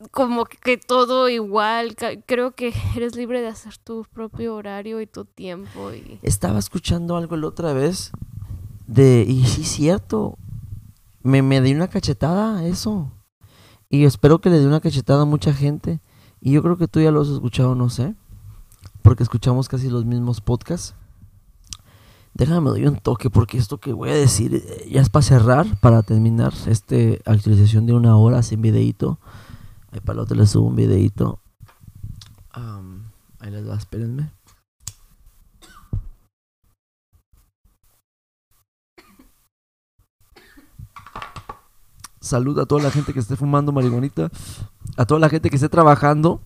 [0.09, 1.95] Como que todo igual.
[2.25, 5.91] Creo que eres libre de hacer tu propio horario y tu tiempo.
[5.91, 6.17] Y...
[6.23, 8.11] Estaba escuchando algo la otra vez
[8.87, 10.39] de, y sí, es cierto,
[11.25, 13.11] me, me di una cachetada eso.
[13.89, 15.99] Y espero que le dé una cachetada a mucha gente.
[16.39, 18.15] Y yo creo que tú ya lo has escuchado, no sé.
[19.01, 20.93] Porque escuchamos casi los mismos podcasts.
[22.35, 25.79] Déjame doy un toque porque esto que voy a decir eh, ya es para cerrar,
[25.79, 26.95] para terminar esta
[27.25, 29.19] actualización de una hora sin videito.
[29.91, 31.39] Ahí para el otro le subo un videito.
[33.39, 34.34] Ahí les va, espérenme.
[42.25, 44.31] Salud a toda la gente que esté fumando marihuanita,
[44.97, 46.41] a toda la gente que esté trabajando,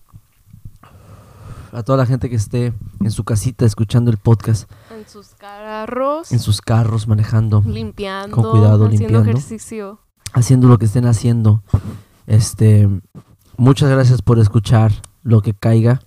[1.72, 6.32] a toda la gente que esté en su casita escuchando el podcast, En sus carros,
[6.32, 9.30] en sus carros manejando, limpiando, con cuidado, haciendo limpiando.
[9.30, 10.00] ejercicio.
[10.34, 11.62] haciendo lo que estén haciendo.
[12.26, 12.86] Este,
[13.56, 16.02] muchas gracias por escuchar lo que caiga.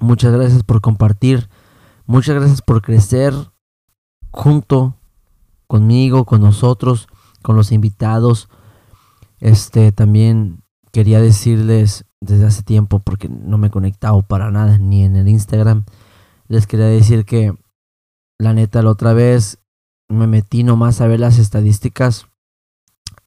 [0.00, 1.48] Muchas gracias por compartir.
[2.06, 3.34] Muchas gracias por crecer
[4.32, 4.96] junto
[5.68, 7.06] conmigo, con nosotros,
[7.48, 8.50] con los invitados.
[9.40, 15.02] Este, también quería decirles desde hace tiempo porque no me he conectado para nada, ni
[15.02, 15.86] en el Instagram.
[16.48, 17.56] Les quería decir que
[18.38, 19.60] la neta la otra vez
[20.10, 22.26] me metí nomás a ver las estadísticas.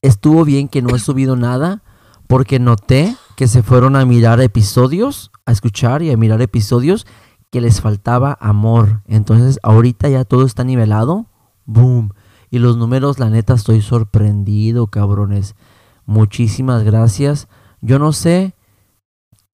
[0.02, 1.82] Estuvo bien que no he subido nada
[2.28, 7.08] porque noté que se fueron a mirar episodios, a escuchar y a mirar episodios
[7.50, 9.02] que les faltaba amor.
[9.06, 11.26] Entonces ahorita ya todo está nivelado.
[11.64, 12.12] Boom.
[12.52, 15.56] Y los números, la neta, estoy sorprendido, cabrones.
[16.04, 17.48] Muchísimas gracias.
[17.80, 18.54] Yo no sé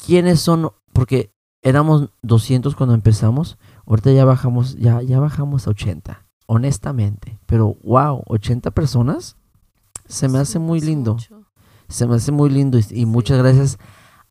[0.05, 1.31] quiénes son, porque
[1.63, 3.57] éramos 200 cuando empezamos.
[3.87, 7.39] Ahorita ya bajamos, ya, ya bajamos a 80, honestamente.
[7.47, 9.37] Pero wow, 80 personas.
[10.07, 11.17] Se me hace muy lindo.
[11.89, 13.79] Se me hace muy lindo y, y muchas gracias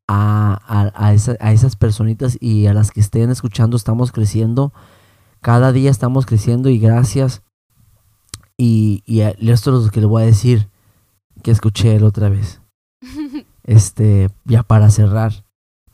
[0.09, 3.78] a, a- a esa- a esas personitas y a las que estén escuchando.
[3.78, 4.74] Estamos creciendo.
[5.41, 7.43] Cada día estamos creciendo y gracias.
[8.58, 10.70] Y, y a- esto es lo que le voy a decir
[11.43, 12.62] que escuché la otra vez.
[13.64, 15.43] Este, ya para cerrar,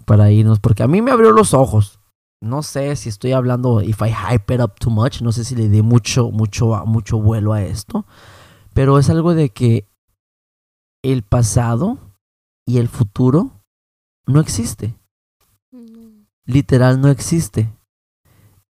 [0.05, 1.99] para irnos, porque a mí me abrió los ojos.
[2.39, 5.55] No sé si estoy hablando, if I hype it up too much, no sé si
[5.55, 8.05] le di mucho, mucho, mucho vuelo a esto,
[8.75, 9.87] pero es algo de que
[11.03, 11.97] el pasado
[12.67, 13.63] y el futuro
[14.27, 14.93] no existe.
[15.71, 17.73] Mm, Literal no existe.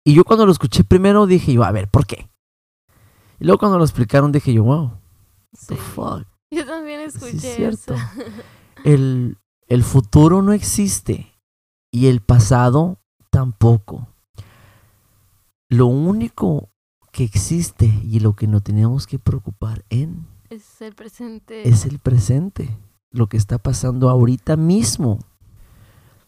[0.05, 2.29] Y yo cuando lo escuché primero dije yo, a ver, ¿por qué?
[3.43, 4.93] Y luego cuando lo explicaron dije yo, wow,
[5.53, 5.67] sí.
[5.67, 6.25] the fuck.
[6.53, 7.95] Yo también Sí, escuché es cierto.
[7.95, 8.05] eso.
[8.85, 9.37] El,
[9.67, 11.33] el futuro no existe
[11.91, 14.07] y el pasado tampoco.
[15.69, 16.71] Lo único
[17.11, 21.69] que existe y lo que nos tenemos que preocupar en es el presente.
[21.69, 22.77] es el presente,
[23.11, 25.19] lo que está pasando ahorita mismo.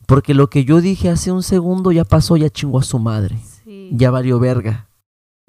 [0.07, 3.39] Porque lo que yo dije hace un segundo ya pasó, ya chingó a su madre.
[3.65, 3.91] Sí.
[3.93, 4.89] Ya valió verga.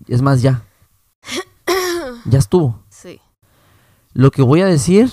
[0.08, 0.64] Es más, ya,
[2.26, 2.84] ya estuvo.
[2.90, 3.20] sí.
[4.14, 5.10] Lo que voy a decir,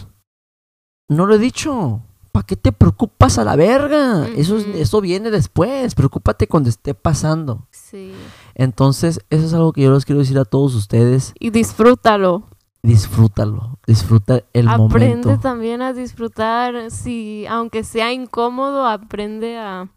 [1.09, 2.03] no lo he dicho.
[2.31, 4.29] ¿Para qué te preocupas a la verga?
[4.37, 5.95] Eso, es- eso viene después.
[5.97, 7.67] Preocúpate cuando esté pasando.
[7.73, 8.13] Sí.
[8.55, 11.35] Entonces, eso es algo que yo les quiero decir a todos ustedes.
[11.41, 12.45] Y disfrútalo.
[12.85, 13.79] Disfrútalo.
[13.89, 15.39] Disfruta el aprende momento.
[15.41, 16.91] también a disfrutar.
[16.93, 19.91] Si, aunque sea incómodo, aprende a,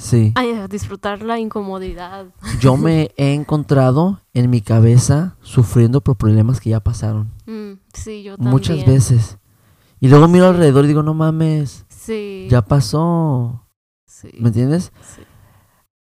[0.00, 0.32] Sí.
[0.34, 2.26] a disfrutar la incomodidad.
[2.58, 7.30] Yo me he encontrado en mi cabeza sufriendo por problemas que ya pasaron.
[7.46, 8.50] Mm, sí, yo también.
[8.50, 9.38] Muchas veces.
[10.00, 12.46] Y luego miro alrededor y digo, no mames, Sí.
[12.50, 13.66] ya pasó.
[14.06, 14.30] Sí.
[14.40, 14.92] ¿Me entiendes?
[15.02, 15.22] sí.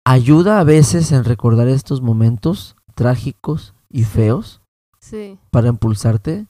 [0.07, 4.61] Ayuda a veces en recordar estos momentos trágicos y feos
[4.99, 5.39] Sí.
[5.51, 6.47] para impulsarte,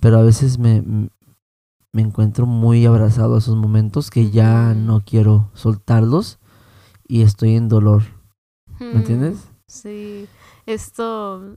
[0.00, 0.82] pero a veces me,
[1.92, 6.39] me encuentro muy abrazado a esos momentos que ya no quiero soltarlos
[7.10, 8.02] y estoy en dolor.
[8.78, 9.48] ¿Me Mm, entiendes?
[9.66, 10.26] Sí.
[10.66, 11.56] Esto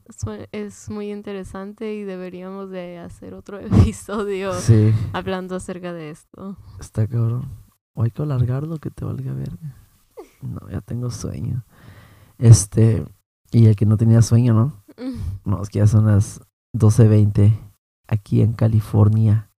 [0.52, 3.60] es muy interesante y deberíamos de hacer otro
[3.94, 6.58] episodio Sí, hablando acerca de esto.
[6.80, 7.48] está cabrón.
[7.94, 9.76] O hay que alargarlo que te valga verga.
[10.42, 11.64] No, ya tengo sueño.
[12.40, 13.06] Este,
[13.52, 14.84] y el que no tenía sueño, ¿no?
[15.46, 16.42] No, es que ya son las
[16.76, 17.54] 12.20
[18.08, 19.50] aquí en California,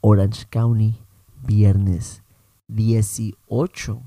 [0.00, 0.98] Orange County,
[1.46, 2.24] viernes
[2.68, 4.00] 18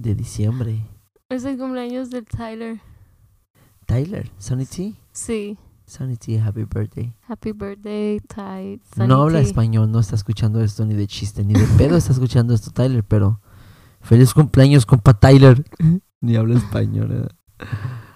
[0.00, 0.86] de diciembre.
[1.28, 2.80] Es el cumpleaños de Tyler.
[3.86, 4.94] Tyler, Sonny T.
[5.12, 5.58] Sí.
[5.86, 7.12] Sonny T, happy birthday.
[7.22, 8.80] Happy birthday, Ty.
[8.96, 9.46] no habla T.
[9.46, 13.04] español, no está escuchando esto ni de chiste, ni de pedo está escuchando esto Tyler,
[13.04, 13.40] pero
[14.00, 15.64] feliz cumpleaños, compa Tyler.
[16.20, 17.10] ni habla español.
[17.12, 17.66] eh.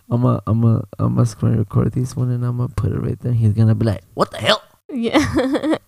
[0.08, 1.24] I'm a, I'm a, I'm a
[1.56, 3.32] record this one and I'm gonna put it right there.
[3.32, 4.60] He's gonna be like, what the hell?
[4.88, 5.18] Yeah.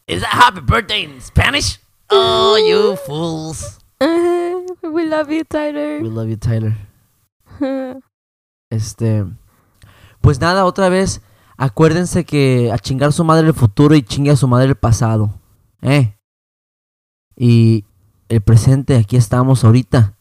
[0.08, 1.78] Is that happy birthday in Spanish?
[2.10, 3.78] Oh, you fools.
[4.92, 6.02] We love you, Tyler.
[6.02, 6.76] We love you, Tyler.
[8.70, 9.24] Este.
[10.20, 11.22] Pues nada, otra vez.
[11.56, 15.38] Acuérdense que a chingar su madre el futuro y chingue a su madre el pasado.
[15.82, 16.16] ¿Eh?
[17.36, 17.84] Y
[18.28, 20.16] el presente, aquí estamos ahorita.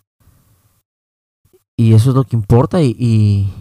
[1.75, 2.81] Y eso es lo que importa.
[2.83, 3.53] Y, y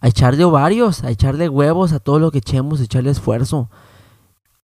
[0.00, 3.70] a echarle ovarios, a echarle huevos a todo lo que echemos, echarle esfuerzo.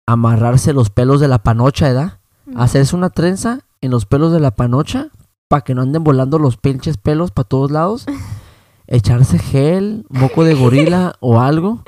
[0.05, 2.19] Amarrarse los pelos de la panocha, ¿verdad?
[2.57, 5.11] hacerse una trenza en los pelos de la panocha
[5.49, 8.07] para que no anden volando los pinches pelos para todos lados,
[8.87, 11.83] echarse gel, moco de gorila o algo,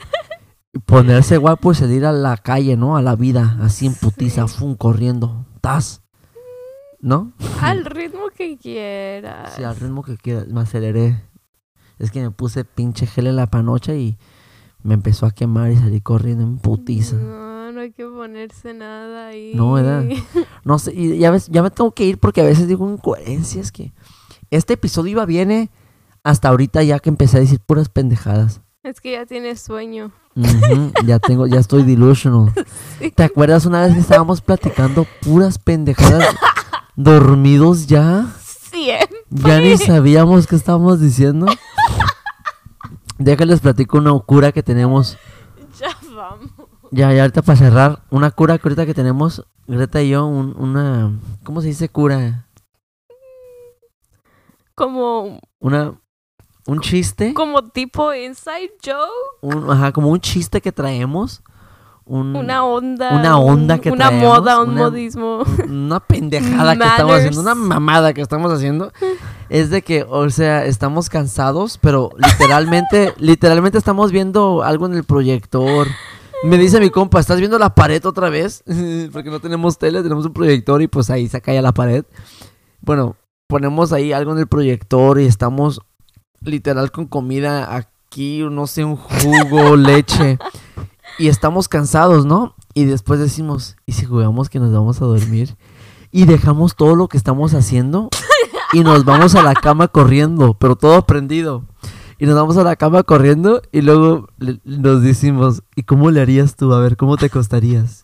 [0.72, 2.96] y ponerse guapo y salir a la calle, ¿no?
[2.96, 4.58] A la vida, así en putiza, Sí.
[4.58, 6.02] fum, corriendo, tas,
[7.00, 7.32] ¿no?
[7.61, 9.54] Al ritmo que quieras.
[9.56, 11.22] Sí, al ritmo que quieras, me aceleré.
[11.98, 14.16] Es que me puse pinche gel en la panocha y
[14.82, 17.16] me empezó a quemar y salí corriendo en putiza.
[17.16, 17.49] No,
[17.81, 19.53] no hay que ponerse nada ahí.
[19.55, 20.05] No, ¿verdad?
[20.64, 23.72] No sé, y ya ves, ya me tengo que ir porque a veces digo incoherencias
[23.72, 23.95] que
[24.51, 25.70] este episodio iba bien eh,
[26.22, 28.61] hasta ahorita ya que empecé a decir puras pendejadas.
[28.83, 30.12] Es que ya tienes sueño.
[31.07, 32.53] Ya tengo, ya estoy delusional.
[32.99, 33.11] Sí.
[33.11, 36.37] ¿Te acuerdas una vez que estábamos platicando puras pendejadas?
[36.97, 38.26] dormidos ya.
[38.45, 39.16] Siempre.
[39.31, 41.47] Ya ni sabíamos qué estábamos diciendo.
[43.18, 45.16] Déjales platico una cura que tenemos.
[45.78, 45.97] Ya.
[46.91, 48.03] Ya, ya ahorita para cerrar.
[48.11, 51.12] Una cura que ahorita que tenemos, Greta y yo, un- una...
[51.45, 52.47] ¿Cómo se dice cura?
[54.74, 55.95] Como, Una...
[56.66, 57.34] Un chiste.
[57.34, 59.11] como tipo inside joke.
[59.41, 61.43] Un, ajá, como un chiste que traemos.
[62.05, 63.12] Un, Una onda.
[63.12, 65.45] una onda que Una traemos, moda, un una- modismo.
[65.68, 68.93] una pendejada que estamos haciendo, una mamada que estamos haciendo,
[69.49, 75.05] es de que, o sea, estamos cansados, pero literalmente, literalmente estamos viendo algo en el
[75.05, 75.86] proyector.
[76.43, 78.64] Me dice mi compa, ¿estás viendo la pared otra vez?
[79.12, 82.05] Porque no tenemos tele, tenemos un proyector y pues ahí se cae la pared.
[82.80, 83.16] Bueno,
[83.47, 85.82] ponemos ahí algo en el proyector y estamos
[86.41, 90.38] literal con comida aquí, no sé, un jugo, leche.
[91.18, 92.55] Y estamos cansados, ¿no?
[92.72, 95.57] Y después decimos, ¿y si jugamos que nos vamos a dormir?
[96.11, 98.09] Y dejamos todo lo que estamos haciendo
[98.72, 101.66] y nos vamos a la cama corriendo, pero todo prendido.
[102.20, 104.28] Y nos vamos a la cama corriendo y luego
[104.64, 106.72] nos decimos, ¿y cómo le harías tú?
[106.74, 108.02] A ver, ¿cómo te acostarías?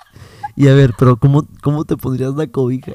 [0.56, 2.92] Y a ver, pero ¿cómo, cómo te pondrías la cobija?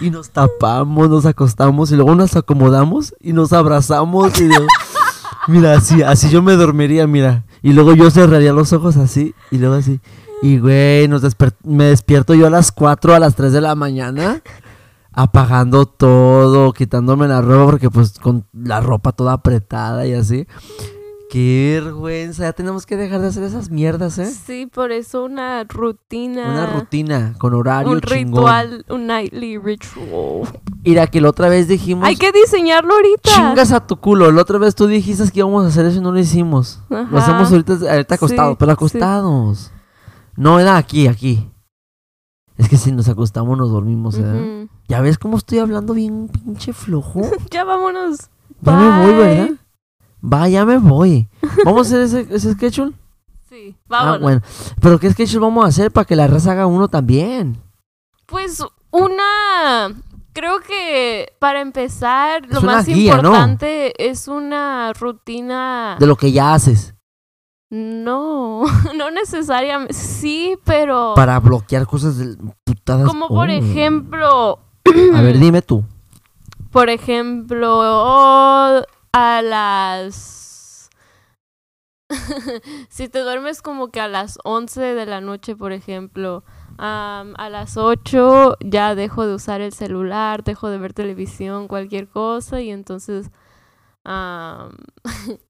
[0.00, 4.48] Y nos tapamos, nos acostamos y luego nos acomodamos y nos abrazamos y
[5.48, 7.44] mira, así, así yo me dormiría, mira.
[7.62, 10.00] Y luego yo cerraría los ojos así y luego así.
[10.40, 11.22] Y güey, nos
[11.62, 14.40] me despierto yo a las 4, a las 3 de la mañana,
[15.18, 20.46] apagando todo, quitándome la ropa porque pues con la ropa toda apretada y así.
[21.28, 24.30] Qué vergüenza, ya tenemos que dejar de hacer esas mierdas, ¿eh?
[24.32, 26.48] Sí, por eso una rutina.
[26.48, 28.26] Una rutina con horario Un chingón.
[28.44, 30.48] ritual, un nightly ritual.
[30.84, 32.06] Mira, que la otra vez dijimos...
[32.06, 33.28] Hay que diseñarlo ahorita.
[33.34, 34.30] Chingas a tu culo.
[34.32, 36.80] La otra vez tú dijiste que íbamos a hacer eso y no lo hicimos.
[36.88, 38.74] Lo hacemos ahorita, ahorita acostados, Sí, pero sí.
[38.74, 39.72] acostados.
[40.36, 41.46] No, era aquí, aquí.
[42.58, 44.68] Es que si nos acostamos nos dormimos, ¿eh?
[44.88, 47.22] ¿Ya ves cómo estoy hablando bien pinche flojo?
[47.50, 48.28] Ya vámonos.
[48.60, 49.14] Ya me voy.
[49.14, 49.50] ¿verdad?
[50.22, 51.28] Va, ya me voy.
[51.64, 52.92] ¿Vamos a hacer ese, ese schedule?
[53.48, 54.20] Sí, Ah, vámonos.
[54.20, 54.40] bueno.
[54.80, 57.56] Pero ¿qué schedule vamos a hacer para que la raza haga uno también?
[58.26, 59.94] Pues una.
[60.32, 63.28] Creo que para empezar, lo Es más guía, ¿no?
[63.30, 65.96] importante es una rutina.
[65.98, 66.94] De lo que ya haces.
[67.70, 68.62] No,
[68.96, 69.94] no necesariamente.
[69.94, 71.12] Sí, pero.
[71.14, 73.06] Para bloquear cosas del putadas.
[73.06, 73.52] Como por Oh.
[73.52, 74.58] ejemplo.
[75.14, 75.84] A ver, dime tú.
[76.70, 80.90] Por ejemplo, oh, a las...
[82.90, 86.44] si te duermes como que a las 11 de la noche, por ejemplo,
[86.76, 92.60] a las 8 ya dejo de usar el celular, dejo de ver televisión, cualquier cosa,
[92.60, 93.30] y entonces...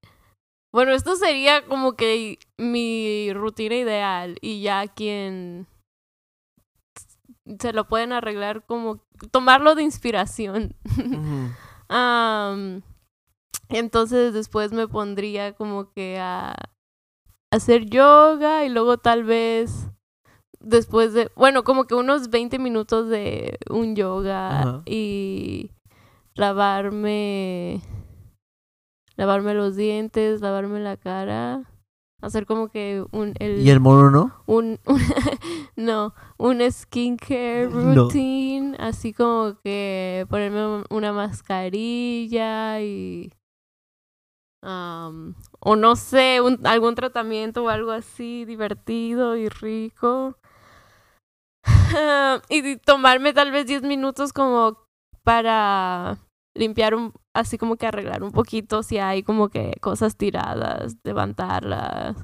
[0.73, 5.67] bueno, esto sería como que mi rutina ideal, y ya quien
[7.59, 10.77] se lo pueden arreglar como tomarlo de inspiración.
[13.71, 16.55] Entonces después me pondría como que a
[17.51, 19.89] hacer yoga y luego tal vez
[20.61, 25.71] después de, bueno, como que unos 20 minutos de un yoga y
[26.35, 27.81] lavarme
[29.19, 31.65] lavarme los dientes, lavarme la cara,
[32.23, 34.43] hacer como que un el, ¿Y el mono no?
[34.47, 35.01] un, un-
[35.77, 37.95] no, un skincare No.
[38.05, 43.33] routine, así como que ponerme un- una mascarilla y
[44.63, 50.37] am, o no sé, un- algún tratamiento o algo así divertido y rico.
[52.49, 54.79] y tomarme tal vez 10 minutos como
[55.25, 56.19] para
[56.55, 62.17] limpiar un, así como que arreglar un poquito si hay como que cosas tiradas, levantarlas.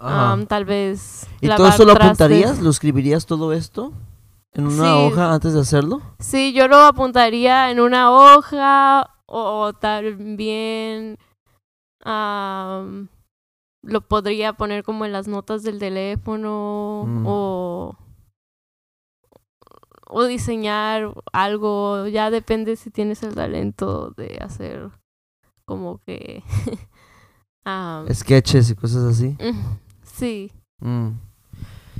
[0.00, 1.26] Am, tal vez.
[1.40, 2.60] ¿Y todo eso lo apuntarías?
[2.60, 3.92] ¿Lo escribirías todo esto?
[4.52, 4.88] ¿En una Sí.
[4.90, 6.00] hoja antes de hacerlo?
[6.20, 11.18] Sí, yo lo apuntaría en una hoja o también
[12.04, 13.08] am,
[13.82, 17.24] lo podría poner como en las notas del teléfono Mm.
[17.26, 17.96] o
[20.08, 24.90] o diseñar algo, ya depende si tienes el talento de hacer
[25.64, 26.42] como que
[28.12, 29.36] Sketches y cosas así.
[30.02, 31.18] sí, Mm.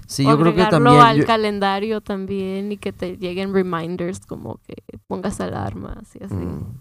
[0.06, 1.00] Sí, o yo creo que también.
[1.00, 4.76] al yo- calendario también y que te lleguen reminders como que
[5.06, 6.34] pongas alarmas y así.
[6.34, 6.80] Mm.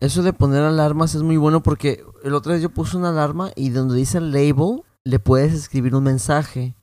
[0.00, 3.50] Eso de poner alarmas es muy bueno porque el otro día yo puse una alarma
[3.56, 6.76] y donde dice label le puedes escribir un mensaje.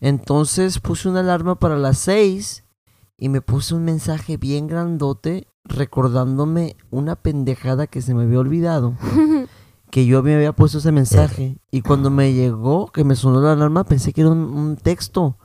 [0.00, 2.64] Entonces puse una alarma para las 6
[3.18, 8.94] y me puse un mensaje bien grandote recordándome una pendejada que se me había olvidado.
[9.90, 13.52] que yo me había puesto ese mensaje y cuando me llegó, que me sonó la
[13.52, 15.38] alarma, pensé que era un, un texto.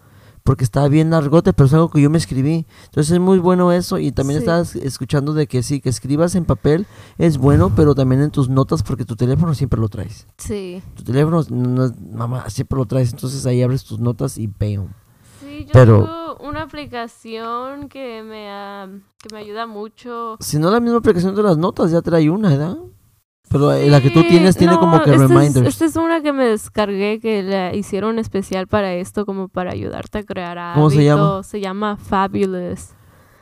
[0.44, 2.66] porque estaba bien largote, pero es algo que yo me escribí.
[2.86, 4.44] Entonces es muy bueno eso y también Sí.
[4.44, 6.88] estabas escuchando de que sí, que escribas en papel
[7.20, 10.26] es bueno, pero también en tus notas porque tu teléfono siempre lo traes.
[10.40, 10.82] Sí.
[10.96, 14.88] Tu teléfono, no es- mamá, siempre lo traes, entonces ahí abres tus notas y ¡pam!
[15.62, 18.88] Sí, yo Pero- tengo una aplicación que me, ah,
[19.22, 20.38] que me ayuda mucho.
[20.40, 22.78] Si no la misma aplicación de las notas, ya trae una, ¿verdad?
[23.50, 25.68] Pero eh, la que tú Sí, tienes tiene como no, que esta es- reminders.
[25.68, 30.20] Esta es una que me descargué que la hicieron especial para esto, como para ayudarte
[30.20, 30.76] a crear hábitos.
[30.78, 31.44] ¿Cómo se llama?
[31.44, 32.92] Se llama Fabulous.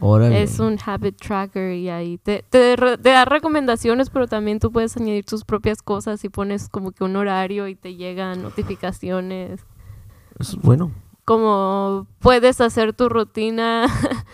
[0.01, 0.41] Órale.
[0.41, 4.95] Es un habit tracker y ahí te, te, te da recomendaciones, pero también tú puedes
[4.97, 9.59] añadir tus propias cosas y pones como que un horario y te llegan notificaciones.
[10.39, 10.91] Eso es bueno.
[11.29, 13.85] Como puedes hacer tu rutina,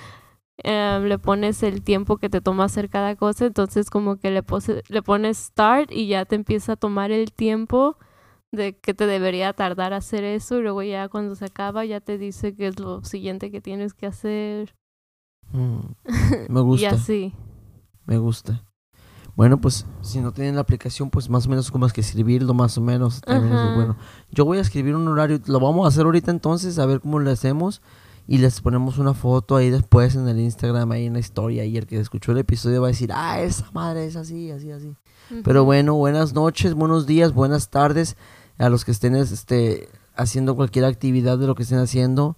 [0.60, 4.44] em, le pones el tiempo que te toma hacer cada cosa, entonces como que le,
[4.44, 7.98] pose- le pones start y ya te empieza a tomar el tiempo
[8.54, 12.18] de que te debería tardar hacer eso y luego ya cuando se acaba ya te
[12.18, 14.74] dice qué es lo siguiente que tienes que hacer
[15.52, 15.80] Mm,
[16.48, 16.90] me y gusta.
[16.92, 17.34] así.
[18.06, 18.64] Me gusta.
[19.36, 22.54] Bueno, pues si no tienen la aplicación, pues más o menos como es que escribirlo,
[22.54, 23.22] más o menos.
[23.22, 23.98] También es bueno.
[24.32, 27.20] Yo voy a escribir un horario, lo vamos a hacer ahorita entonces, a ver cómo
[27.20, 27.82] lo hacemos.
[28.28, 31.66] Y les ponemos una foto ahí después en el Instagram, ahí en la historia.
[31.66, 34.72] Y el que escuchó el episodio va a decir, ah, esa madre es así, así,
[34.72, 34.96] así.
[35.44, 38.16] Pero bueno, buenas noches, buenos días, buenas tardes
[38.58, 42.38] a los que estén este, haciendo cualquier actividad de lo que estén haciendo.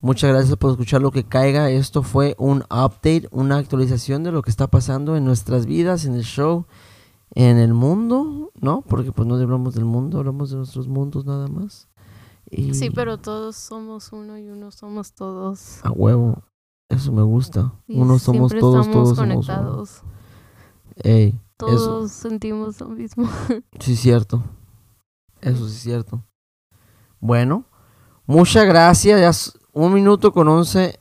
[0.00, 1.70] Muchas gracias por escuchar lo que caiga.
[1.70, 6.14] Esto fue un update, una actualización de lo que está pasando en nuestras vidas, en
[6.14, 6.64] el show,
[7.34, 8.80] en el mundo, ¿no?
[8.82, 11.88] Porque pues no hablamos del mundo, hablamos de nuestros mundos nada más.
[12.50, 15.84] Y Sí, pero todos somos uno y uno somos todos.
[15.84, 16.42] A huevo,
[16.88, 17.72] eso me gusta.
[17.86, 19.16] Y Uno somos todos, todos somos uno.
[19.16, 20.02] conectados.
[20.96, 23.28] Ey, Todos sentimos lo mismo.
[23.80, 24.42] Sí, cierto.
[25.42, 26.24] Eso sí es cierto.
[27.20, 27.64] Bueno,
[28.26, 29.20] muchas gracias.
[29.20, 30.98] Ya un minuto con once.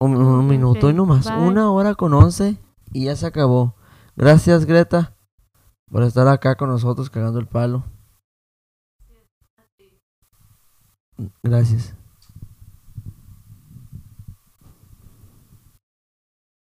[0.00, 1.26] Un, un minuto y no más.
[1.26, 1.46] bye.
[1.46, 2.56] Una hora con once
[2.92, 3.74] y ya se acabó.
[4.16, 5.14] Gracias, Greta,
[5.90, 7.84] por estar acá con nosotros cagando el palo.
[11.42, 11.94] Gracias.